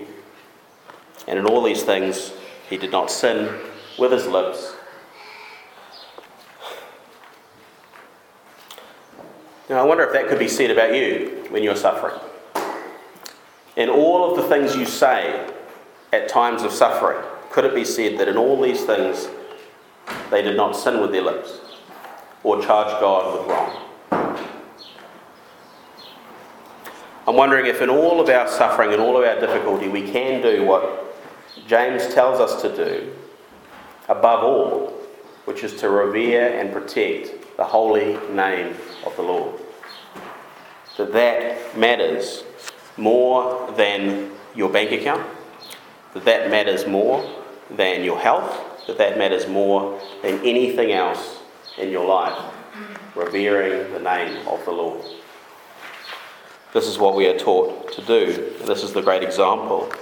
And 1.29 1.39
in 1.39 1.45
all 1.45 1.63
these 1.63 1.83
things, 1.83 2.33
he 2.71 2.79
did 2.79 2.91
not 2.91 3.11
sin 3.11 3.55
with 3.99 4.11
his 4.11 4.27
lips. 4.27 4.75
Now, 9.69 9.81
I 9.81 9.85
wonder 9.85 10.03
if 10.03 10.13
that 10.15 10.29
could 10.29 10.39
be 10.39 10.49
said 10.49 10.71
about 10.71 10.95
you 10.95 11.47
when 11.51 11.63
you're 11.63 11.77
suffering. 11.77 12.19
In 13.77 13.89
all 13.89 14.31
of 14.31 14.37
the 14.37 14.49
things 14.49 14.75
you 14.75 14.87
say 14.87 15.49
at 16.13 16.29
times 16.29 16.63
of 16.63 16.73
suffering, 16.73 17.25
could 17.51 17.65
it 17.65 17.75
be 17.75 17.85
said 17.85 18.19
that 18.19 18.29
in 18.29 18.37
all 18.37 18.61
these 18.61 18.85
things 18.85 19.29
they 20.31 20.43
did 20.43 20.57
not 20.57 20.73
sin 20.73 21.01
with 21.01 21.13
their 21.13 21.23
lips 21.23 21.61
or 22.43 22.61
charge 22.63 22.99
God 23.01 23.39
with 23.39 23.49
wrong? 23.49 23.90
I'm 27.31 27.37
wondering 27.37 27.67
if 27.67 27.81
in 27.81 27.89
all 27.89 28.21
of 28.21 28.29
our 28.29 28.49
suffering 28.49 28.93
and 28.93 29.01
all 29.01 29.17
of 29.17 29.23
our 29.23 29.39
difficulty 29.39 29.87
we 29.87 30.03
can 30.11 30.43
do 30.43 30.67
what 30.67 31.15
James 31.69 32.13
tells 32.13 32.41
us 32.41 32.61
to 32.61 32.75
do 32.75 33.13
above 34.09 34.43
all, 34.43 34.89
which 35.45 35.63
is 35.63 35.77
to 35.77 35.91
revere 35.91 36.59
and 36.59 36.73
protect 36.73 37.57
the 37.57 37.63
holy 37.63 38.19
name 38.35 38.75
of 39.07 39.15
the 39.15 39.23
Lord. 39.23 39.55
That 40.97 41.13
that 41.13 41.79
matters 41.79 42.43
more 42.97 43.71
than 43.77 44.33
your 44.57 44.69
bank 44.69 44.91
account, 44.91 45.25
that 46.15 46.25
that 46.25 46.51
matters 46.51 46.85
more 46.85 47.25
than 47.71 48.03
your 48.03 48.19
health, 48.19 48.87
that 48.89 48.99
that 48.99 49.19
matters 49.19 49.47
more 49.47 50.01
than 50.23 50.45
anything 50.45 50.91
else 50.91 51.39
in 51.79 51.91
your 51.91 52.07
life, 52.07 52.43
revering 53.15 53.93
the 53.93 54.01
name 54.01 54.49
of 54.49 54.65
the 54.65 54.73
Lord. 54.73 55.20
This 56.73 56.87
is 56.87 56.99
what 56.99 57.17
we 57.17 57.27
are 57.27 57.37
taught 57.39 57.93
to 57.93 58.03
do. 58.03 58.55
This 58.65 58.85
is 58.85 58.93
the 58.93 59.03
great 59.03 59.23
example 59.23 59.93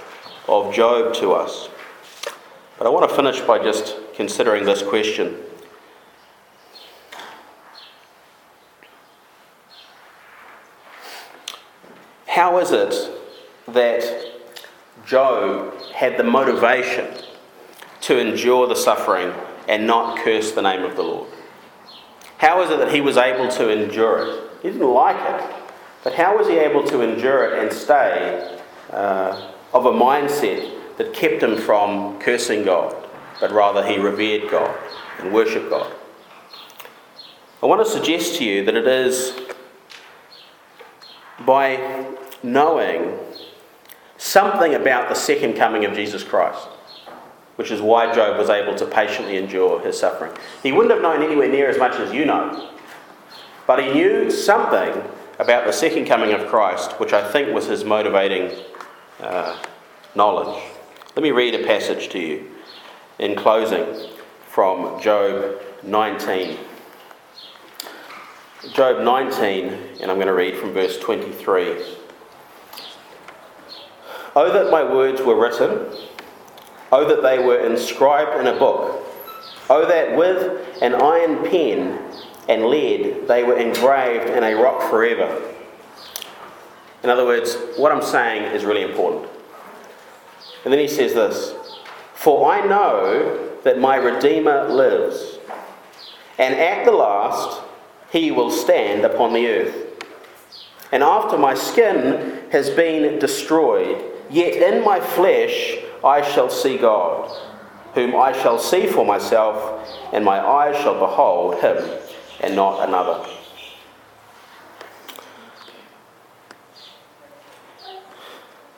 of 0.47 0.73
Job 0.73 1.15
to 1.15 1.31
us. 1.33 1.69
But 2.77 2.85
I 2.85 2.89
want 2.89 3.09
to 3.09 3.15
finish 3.15 3.41
by 3.41 3.57
just 3.57 3.95
considering 4.13 4.65
this 4.65 4.83
question 4.83 5.37
How 12.39 12.59
is 12.59 12.71
it 12.71 12.95
that 13.67 14.31
Job 15.05 15.73
had 15.93 16.15
the 16.15 16.23
motivation 16.23 17.07
to 18.01 18.17
endure 18.17 18.65
the 18.65 18.75
suffering 18.75 19.33
and 19.67 19.85
not 19.85 20.19
curse 20.19 20.51
the 20.51 20.61
name 20.61 20.83
of 20.83 20.95
the 20.95 21.01
Lord? 21.01 21.29
How 22.37 22.61
is 22.61 22.69
it 22.69 22.79
that 22.79 22.93
he 22.93 23.01
was 23.01 23.17
able 23.17 23.49
to 23.49 23.69
endure 23.69 24.19
it? 24.19 24.51
He 24.61 24.69
didn't 24.69 24.87
like 24.87 25.17
it, 25.17 25.58
but 26.09 26.17
how 26.17 26.35
was 26.35 26.47
he 26.47 26.55
able 26.55 26.83
to 26.85 27.01
endure 27.01 27.43
it 27.43 27.63
and 27.63 27.71
stay 27.71 28.57
uh, 28.89 29.51
of 29.75 29.85
a 29.85 29.91
mindset 29.91 30.97
that 30.97 31.13
kept 31.13 31.43
him 31.43 31.55
from 31.55 32.19
cursing 32.19 32.63
God, 32.63 32.95
but 33.39 33.51
rather 33.51 33.85
he 33.85 33.99
revered 33.99 34.49
God 34.49 34.75
and 35.19 35.31
worshipped 35.31 35.69
God? 35.69 35.93
I 37.61 37.67
want 37.67 37.85
to 37.85 37.91
suggest 37.91 38.37
to 38.37 38.43
you 38.43 38.65
that 38.65 38.73
it 38.73 38.87
is 38.87 39.39
by 41.45 42.07
knowing 42.41 43.15
something 44.17 44.73
about 44.73 45.09
the 45.09 45.15
second 45.15 45.57
coming 45.57 45.85
of 45.85 45.93
Jesus 45.93 46.23
Christ, 46.23 46.69
which 47.57 47.69
is 47.69 47.83
why 47.83 48.11
Job 48.15 48.39
was 48.39 48.49
able 48.49 48.73
to 48.77 48.87
patiently 48.87 49.37
endure 49.37 49.79
his 49.81 49.99
suffering. 49.99 50.35
He 50.63 50.71
wouldn't 50.71 50.91
have 50.91 51.03
known 51.03 51.21
anywhere 51.21 51.49
near 51.49 51.69
as 51.69 51.77
much 51.77 51.99
as 51.99 52.11
you 52.11 52.25
know, 52.25 52.71
but 53.67 53.83
he 53.83 53.93
knew 53.93 54.31
something 54.31 55.03
about 55.39 55.65
the 55.65 55.71
second 55.71 56.05
coming 56.05 56.33
of 56.33 56.47
Christ, 56.47 56.99
which 56.99 57.13
I 57.13 57.31
think 57.31 57.53
was 57.53 57.65
his 57.65 57.85
motivating 57.85 58.51
uh, 59.21 59.57
knowledge. 60.13 60.61
Let 61.15 61.23
me 61.23 61.31
read 61.31 61.55
a 61.55 61.65
passage 61.65 62.09
to 62.09 62.19
you 62.19 62.51
in 63.17 63.35
closing 63.35 63.85
from 64.47 65.01
Job 65.01 65.61
19. 65.83 66.57
Job 68.73 69.01
19, 69.03 69.73
and 70.01 70.11
I'm 70.11 70.17
going 70.17 70.27
to 70.27 70.33
read 70.33 70.57
from 70.57 70.73
verse 70.73 70.99
23. 70.99 71.85
Oh, 74.35 74.51
that 74.51 74.69
my 74.69 74.83
words 74.83 75.21
were 75.21 75.39
written. 75.39 75.87
Oh, 76.91 77.07
that 77.07 77.23
they 77.23 77.39
were 77.39 77.59
inscribed 77.65 78.39
in 78.39 78.47
a 78.47 78.59
book. 78.59 79.05
Oh, 79.69 79.87
that 79.87 80.17
with 80.17 80.81
an 80.81 80.95
iron 80.95 81.49
pen 81.49 82.08
and 82.49 82.65
lead 82.65 83.27
they 83.27 83.43
were 83.43 83.57
engraved 83.57 84.29
in 84.31 84.43
a 84.43 84.55
rock 84.55 84.89
forever. 84.89 85.41
In 87.03 87.09
other 87.09 87.25
words, 87.25 87.55
what 87.77 87.93
I'm 87.93 88.01
saying 88.01 88.53
is 88.53 88.65
really 88.65 88.81
important. 88.81 89.29
And 90.65 90.73
then 90.73 90.79
he 90.79 90.87
says 90.87 91.13
this 91.13 91.53
For 92.13 92.51
I 92.51 92.65
know 92.65 93.55
that 93.63 93.79
my 93.79 93.95
Redeemer 93.95 94.67
lives, 94.67 95.37
and 96.37 96.55
at 96.55 96.83
the 96.85 96.91
last 96.91 97.61
he 98.11 98.31
will 98.31 98.51
stand 98.51 99.05
upon 99.05 99.33
the 99.33 99.47
earth. 99.47 99.85
And 100.91 101.03
after 101.03 101.37
my 101.37 101.53
skin 101.53 102.49
has 102.51 102.71
been 102.71 103.19
destroyed, 103.19 104.03
yet 104.29 104.55
in 104.73 104.83
my 104.83 104.99
flesh 104.99 105.77
I 106.03 106.21
shall 106.21 106.49
see 106.49 106.77
God, 106.77 107.31
whom 107.93 108.15
I 108.15 108.33
shall 108.33 108.57
see 108.57 108.87
for 108.87 109.05
myself, 109.05 109.87
and 110.11 110.25
my 110.25 110.39
eyes 110.39 110.75
shall 110.77 110.99
behold 110.99 111.61
him, 111.61 111.77
and 112.41 112.55
not 112.55 112.87
another. 112.87 113.27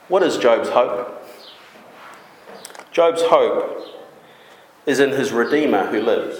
What 0.07 0.23
is 0.23 0.37
Job's 0.37 0.69
hope? 0.69 1.25
Job's 2.91 3.21
hope 3.21 3.87
is 4.85 4.99
in 4.99 5.11
his 5.11 5.31
Redeemer 5.31 5.87
who 5.87 6.01
lives. 6.01 6.37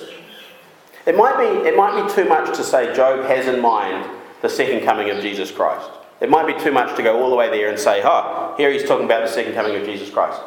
It 1.05 1.15
might, 1.15 1.37
be, 1.37 1.67
it 1.67 1.75
might 1.75 2.05
be 2.05 2.13
too 2.13 2.27
much 2.27 2.55
to 2.57 2.63
say 2.63 2.93
Job 2.93 3.25
has 3.25 3.47
in 3.47 3.61
mind 3.61 4.09
the 4.41 4.49
second 4.49 4.83
coming 4.83 5.09
of 5.09 5.21
Jesus 5.21 5.51
Christ. 5.51 5.89
It 6.19 6.29
might 6.29 6.45
be 6.45 6.61
too 6.61 6.71
much 6.71 6.95
to 6.97 7.03
go 7.03 7.23
all 7.23 7.29
the 7.29 7.35
way 7.35 7.49
there 7.49 7.69
and 7.69 7.79
say, 7.79 8.01
oh, 8.03 8.53
here 8.57 8.71
he's 8.71 8.83
talking 8.83 9.05
about 9.05 9.25
the 9.25 9.33
second 9.33 9.53
coming 9.53 9.75
of 9.75 9.85
Jesus 9.85 10.09
Christ. 10.09 10.39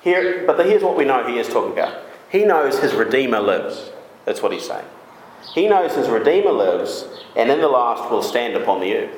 Here, 0.00 0.44
but 0.46 0.64
here's 0.64 0.82
what 0.82 0.96
we 0.96 1.04
know 1.04 1.26
he 1.26 1.38
is 1.38 1.48
talking 1.48 1.72
about. 1.72 2.02
He 2.30 2.44
knows 2.44 2.78
his 2.78 2.94
Redeemer 2.94 3.40
lives. 3.40 3.90
That's 4.24 4.40
what 4.40 4.52
he's 4.52 4.66
saying. 4.66 4.86
He 5.54 5.68
knows 5.68 5.94
his 5.94 6.08
Redeemer 6.08 6.52
lives, 6.52 7.04
and 7.36 7.50
in 7.50 7.60
the 7.60 7.68
last 7.68 8.10
will 8.10 8.22
stand 8.22 8.54
upon 8.54 8.80
the 8.80 8.94
earth. 8.94 9.16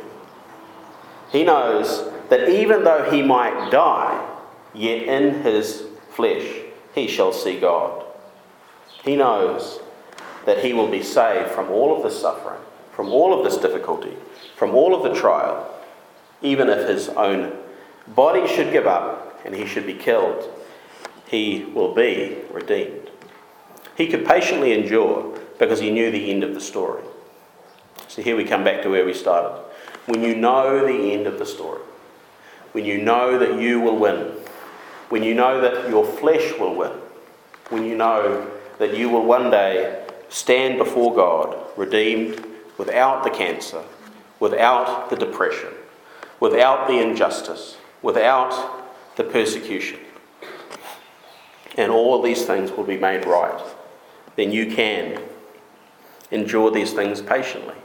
He 1.31 1.45
knows 1.45 2.11
that 2.29 2.49
even 2.49 2.85
though 2.85 3.11
he 3.11 3.23
might 3.23 3.71
die, 3.71 4.29
yet 4.75 5.03
in 5.03 5.43
his 5.43 5.85
flesh 6.11 6.47
he 6.95 7.07
shall 7.07 7.33
see 7.33 7.59
God. 7.59 8.05
He 9.05 9.17
knows 9.17 9.81
that 10.47 10.65
he 10.65 10.73
will 10.73 10.89
be 10.89 11.03
saved 11.03 11.51
from 11.51 11.71
all 11.71 11.97
of 11.97 12.03
this 12.03 12.21
suffering, 12.21 12.61
from 12.93 13.09
all 13.09 13.37
of 13.37 13.45
this 13.45 13.61
difficulty, 13.61 14.17
from 14.57 14.75
all 14.75 14.95
of 14.95 15.03
the 15.03 15.19
trial, 15.19 15.69
even 16.43 16.69
if 16.69 16.89
his 16.89 17.09
own 17.11 17.53
body 18.09 18.47
should 18.47 18.73
give 18.73 18.87
up 18.87 19.41
and 19.45 19.55
he 19.55 19.67
should 19.67 19.87
be 19.87 19.95
killed, 19.95 20.51
he 21.27 21.65
will 21.75 21.95
be 21.95 22.39
redeemed. 22.53 23.11
He 23.97 24.07
could 24.07 24.27
patiently 24.27 24.73
endure 24.73 25.39
because 25.63 25.79
he 25.79 25.93
knew 25.93 26.11
the 26.11 26.29
end 26.29 26.43
of 26.43 26.55
the 26.55 26.61
story. 26.61 27.05
So 28.09 28.21
here 28.21 28.35
we 28.35 28.45
come 28.45 28.65
back 28.65 28.83
to 28.83 28.89
where 28.89 29.05
we 29.05 29.15
started. 29.15 29.63
When 30.07 30.21
you 30.21 30.35
know 30.35 30.85
the 30.85 31.13
end 31.13 31.29
of 31.29 31.39
the 31.39 31.47
story, 31.47 31.81
when 32.73 32.85
you 32.85 33.01
know 33.01 33.39
that 33.39 33.61
you 33.61 33.81
will 33.81 33.97
win, 33.97 34.33
when 35.09 35.23
you 35.23 35.35
know 35.35 35.61
that 35.61 35.89
your 35.89 36.05
flesh 36.05 36.59
will 36.59 36.75
win, 36.75 36.91
when 37.69 37.85
you 37.85 37.97
know 37.97 38.51
that 38.81 38.97
you 38.97 39.09
will 39.09 39.25
one 39.25 39.53
day 39.53 40.05
stand 40.29 40.79
before 40.79 41.15
God 41.15 41.57
redeemed 41.77 42.45
without 42.77 43.23
the 43.23 43.31
cancer, 43.31 43.85
without 44.41 45.11
the 45.11 45.17
depression, 45.17 45.71
without 46.41 46.89
the 46.89 46.99
injustice, 46.99 47.77
without 48.03 49.15
the 49.15 49.23
persecution. 49.23 50.01
And 51.79 51.93
all 51.93 52.21
these 52.21 52.47
things 52.47 52.73
will 52.73 52.83
be 52.83 52.99
made 52.99 53.27
right. 53.27 53.63
Then 54.35 54.51
you 54.51 54.75
can 54.75 55.23
endure 56.33 56.71
these 56.71 56.93
things 56.93 57.23
patiently. 57.23 57.77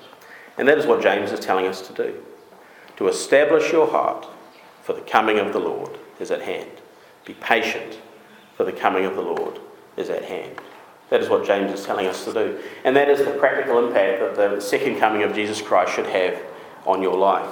And 0.57 0.67
that 0.67 0.79
is 0.79 0.87
what 0.87 1.03
James 1.03 1.31
is 1.31 1.39
telling 1.39 1.67
us 1.67 1.87
to 1.87 1.93
do 1.93 2.23
to 2.97 3.07
establish 3.07 3.71
your 3.71 3.87
heart 3.87 4.27
for 4.81 4.93
the 4.93 5.01
coming 5.01 5.37
of 5.37 5.53
the 5.53 5.59
Lord 5.59 5.97
is 6.19 6.31
at 6.31 6.41
hand. 6.41 6.71
Be 7.25 7.33
patient, 7.35 7.99
for 8.55 8.63
the 8.63 8.71
coming 8.71 9.05
of 9.05 9.15
the 9.15 9.21
Lord 9.21 9.59
is 9.95 10.09
at 10.09 10.23
hand. 10.23 10.59
That 11.09 11.21
is 11.21 11.29
what 11.29 11.45
James 11.45 11.71
is 11.71 11.85
telling 11.85 12.07
us 12.07 12.25
to 12.25 12.33
do. 12.33 12.59
And 12.83 12.95
that 12.95 13.07
is 13.07 13.19
the 13.19 13.31
practical 13.31 13.85
impact 13.85 14.19
that 14.19 14.35
the 14.35 14.59
second 14.59 14.97
coming 14.97 15.23
of 15.23 15.33
Jesus 15.33 15.61
Christ 15.61 15.93
should 15.93 16.07
have 16.07 16.41
on 16.85 17.01
your 17.01 17.15
life. 17.15 17.51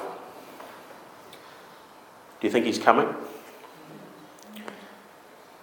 Do 2.41 2.47
you 2.47 2.51
think 2.51 2.65
he's 2.65 2.79
coming? 2.79 3.07
Do 4.55 4.61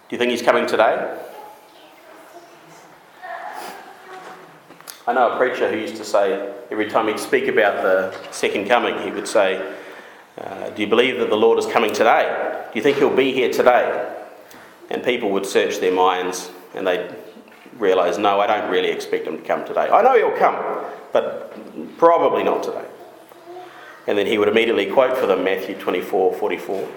you 0.09 0.17
think 0.17 0.31
he's 0.31 0.41
coming 0.41 0.65
today? 0.65 1.19
I 5.05 5.11
know 5.11 5.33
a 5.33 5.37
preacher 5.37 5.69
who 5.69 5.77
used 5.77 5.97
to 5.97 6.05
say, 6.05 6.53
every 6.71 6.89
time 6.89 7.07
he'd 7.09 7.19
speak 7.19 7.49
about 7.49 7.83
the 7.83 8.31
second 8.31 8.69
coming, 8.69 8.97
he 8.99 9.11
would 9.11 9.27
say, 9.27 9.75
uh, 10.37 10.69
Do 10.69 10.81
you 10.81 10.87
believe 10.87 11.19
that 11.19 11.29
the 11.29 11.35
Lord 11.35 11.59
is 11.59 11.65
coming 11.65 11.91
today? 11.93 12.65
Do 12.71 12.79
you 12.79 12.83
think 12.83 12.97
he'll 12.97 13.13
be 13.13 13.33
here 13.33 13.51
today? 13.51 14.15
And 14.89 15.03
people 15.03 15.29
would 15.31 15.45
search 15.45 15.79
their 15.79 15.91
minds 15.91 16.49
and 16.73 16.87
they'd 16.87 17.13
realise, 17.77 18.17
no, 18.17 18.39
I 18.39 18.47
don't 18.47 18.71
really 18.71 18.91
expect 18.91 19.27
him 19.27 19.37
to 19.37 19.43
come 19.43 19.65
today. 19.65 19.89
I 19.89 20.01
know 20.01 20.15
he'll 20.15 20.37
come, 20.37 20.55
but 21.11 21.53
probably 21.97 22.43
not 22.43 22.63
today. 22.63 22.85
And 24.07 24.17
then 24.17 24.25
he 24.25 24.37
would 24.37 24.47
immediately 24.47 24.85
quote 24.85 25.17
for 25.17 25.27
them 25.27 25.43
Matthew 25.43 25.75
24 25.75 26.33
44. 26.35 26.89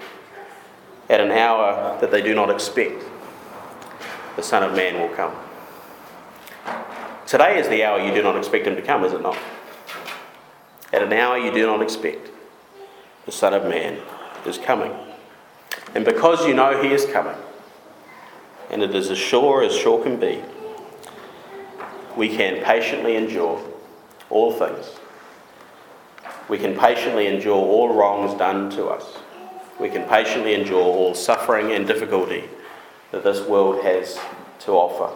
At 1.09 1.19
an 1.19 1.31
hour 1.31 1.99
that 1.99 2.11
they 2.11 2.21
do 2.21 2.33
not 2.33 2.49
expect, 2.49 3.03
the 4.37 4.43
Son 4.43 4.63
of 4.63 4.75
Man 4.75 4.99
will 4.99 5.13
come. 5.13 5.33
Today 7.27 7.59
is 7.59 7.67
the 7.67 7.83
hour 7.83 7.99
you 7.99 8.13
do 8.13 8.23
not 8.23 8.37
expect 8.37 8.65
him 8.65 8.77
to 8.77 8.81
come, 8.81 9.03
is 9.03 9.11
it 9.11 9.21
not? 9.21 9.37
At 10.93 11.03
an 11.03 11.11
hour 11.11 11.37
you 11.37 11.51
do 11.51 11.65
not 11.65 11.81
expect, 11.81 12.29
the 13.25 13.33
Son 13.33 13.53
of 13.53 13.63
Man 13.63 13.99
is 14.45 14.57
coming. 14.57 14.95
And 15.93 16.05
because 16.05 16.47
you 16.47 16.53
know 16.53 16.81
he 16.81 16.93
is 16.93 17.05
coming, 17.07 17.35
and 18.69 18.81
it 18.81 18.95
is 18.95 19.11
as 19.11 19.17
sure 19.17 19.61
as 19.61 19.75
sure 19.75 20.01
can 20.01 20.17
be, 20.17 20.41
we 22.15 22.29
can 22.29 22.63
patiently 22.63 23.17
endure 23.17 23.61
all 24.29 24.53
things. 24.53 24.85
We 26.47 26.57
can 26.57 26.77
patiently 26.77 27.27
endure 27.27 27.57
all 27.57 27.93
wrongs 27.93 28.39
done 28.39 28.69
to 28.69 28.85
us. 28.85 29.17
We 29.81 29.89
can 29.89 30.07
patiently 30.07 30.53
endure 30.53 30.81
all 30.81 31.13
suffering 31.13 31.73
and 31.73 31.85
difficulty 31.85 32.45
that 33.11 33.25
this 33.25 33.45
world 33.45 33.83
has 33.83 34.17
to 34.59 34.71
offer 34.71 35.13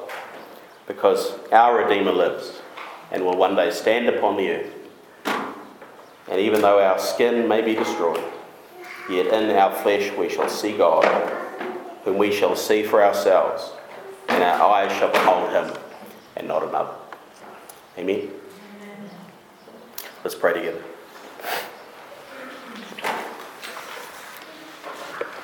because 0.92 1.34
our 1.54 1.78
Redeemer 1.86 2.12
lives 2.12 2.62
and 3.12 3.24
will 3.24 3.38
one 3.38 3.56
day 3.56 3.72
stand 3.72 4.10
upon 4.10 4.36
the 4.36 4.50
earth. 4.50 4.74
And 6.30 6.40
even 6.40 6.62
though 6.62 6.84
our 6.84 7.00
skin 7.00 7.48
may 7.48 7.62
be 7.62 7.76
destroyed, 7.76 8.24
yet 9.10 9.28
in 9.28 9.56
our 9.56 9.74
flesh 9.74 10.12
we 10.18 10.28
shall 10.28 10.50
see 10.50 10.76
God, 10.76 11.06
whom 12.04 12.18
we 12.18 12.34
shall 12.34 12.58
see 12.58 12.84
for 12.84 13.02
ourselves, 13.02 13.72
and 14.28 14.44
our 14.44 14.70
eyes 14.70 14.92
shall 14.98 15.12
behold 15.12 15.52
him 15.52 15.82
and 16.36 16.48
not 16.48 16.64
another. 16.64 16.94
Amen? 17.98 18.30
Let's 20.26 20.36
pray 20.36 20.54
together. 20.54 20.84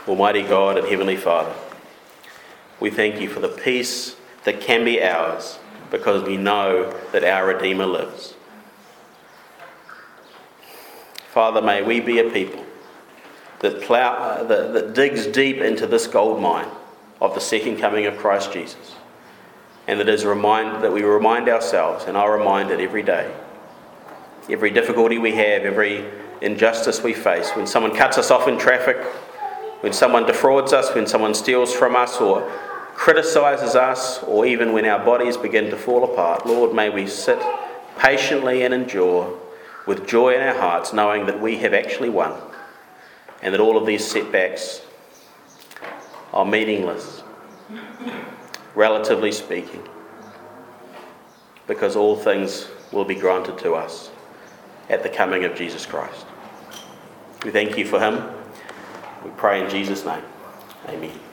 Almighty 0.08 0.44
God 0.44 0.78
and 0.78 0.88
Heavenly 0.88 1.18
Father, 1.18 1.54
we 2.82 2.90
thank 2.90 3.22
you 3.22 3.30
for 3.30 3.40
the 3.40 3.50
peace 3.50 4.17
that 4.48 4.62
can 4.62 4.86
be 4.86 5.04
ours 5.04 5.60
because 5.92 6.24
we 6.24 6.38
know 6.38 6.98
that 7.12 7.22
our 7.22 7.48
Redeemer 7.48 7.86
lives. 7.86 8.34
Father, 11.34 11.62
may 11.62 11.82
we 11.82 12.00
be 12.00 12.20
a 12.20 12.30
people 12.30 12.66
that, 13.60 13.82
plow, 13.82 14.42
that, 14.46 14.72
that 14.72 14.94
digs 14.94 15.28
deep 15.28 15.58
into 15.58 15.86
this 15.86 16.08
gold 16.08 16.42
mine 16.42 16.70
of 17.20 17.36
the 17.36 17.42
second 17.42 17.76
coming 17.76 18.06
of 18.06 18.18
Christ 18.20 18.54
Jesus 18.54 18.96
and 19.86 20.00
that 20.00 20.08
is 20.08 20.24
remind 20.24 20.82
that 20.82 20.94
we 20.94 21.04
remind 21.04 21.50
ourselves 21.50 22.06
and 22.06 22.16
are 22.16 22.38
reminded 22.38 22.80
every 22.80 23.04
day 23.04 23.34
every 24.50 24.70
difficulty 24.70 25.18
we 25.18 25.32
have 25.32 25.64
every 25.64 26.06
injustice 26.42 27.02
we 27.04 27.14
face 27.14 27.50
when 27.52 27.68
someone 27.68 27.94
cuts 27.94 28.18
us 28.18 28.30
off 28.30 28.48
in 28.48 28.58
traffic 28.58 28.98
when 29.82 29.92
someone 29.92 30.26
defrauds 30.26 30.72
us 30.72 30.94
when 30.94 31.08
someone 31.08 31.34
steals 31.34 31.74
from 31.74 31.96
us 31.96 32.22
or 32.22 32.50
criticizes 32.98 33.76
us 33.76 34.22
or 34.24 34.46
even 34.46 34.74
when 34.74 34.84
our 34.86 35.04
bodies 35.06 35.38
begin 35.38 35.70
to 35.70 35.78
fall 35.78 36.04
apart 36.04 36.46
lord 36.46 36.74
may 36.74 36.90
we 36.90 37.08
sit 37.08 37.40
patiently 37.98 38.64
and 38.64 38.74
endure 38.74 39.40
with 39.86 40.06
joy 40.06 40.34
in 40.36 40.42
our 40.42 40.58
hearts 40.58 40.92
knowing 40.92 41.26
that 41.26 41.40
we 41.40 41.58
have 41.58 41.74
actually 41.74 42.10
won 42.10 42.34
and 43.42 43.54
that 43.54 43.62
all 43.62 43.78
of 43.78 43.86
these 43.86 44.06
setbacks 44.06 44.82
are 46.34 46.46
meaningless 46.46 47.24
relatively 48.78 49.32
speaking, 49.32 49.82
because 51.66 51.96
all 51.96 52.16
things 52.16 52.68
will 52.92 53.04
be 53.04 53.16
granted 53.16 53.58
to 53.58 53.74
us 53.74 54.12
at 54.88 55.02
the 55.02 55.10
coming 55.10 55.44
of 55.46 55.56
Jesus 55.56 55.86
Christ. 55.86 56.26
We 57.44 57.50
thank 57.50 57.76
you 57.76 57.86
for 57.86 58.00
him. 58.00 58.24
We 59.26 59.32
pray 59.32 59.64
in 59.64 59.70
Jesus' 59.70 60.06
name. 60.06 60.24
Amen. 60.88 61.27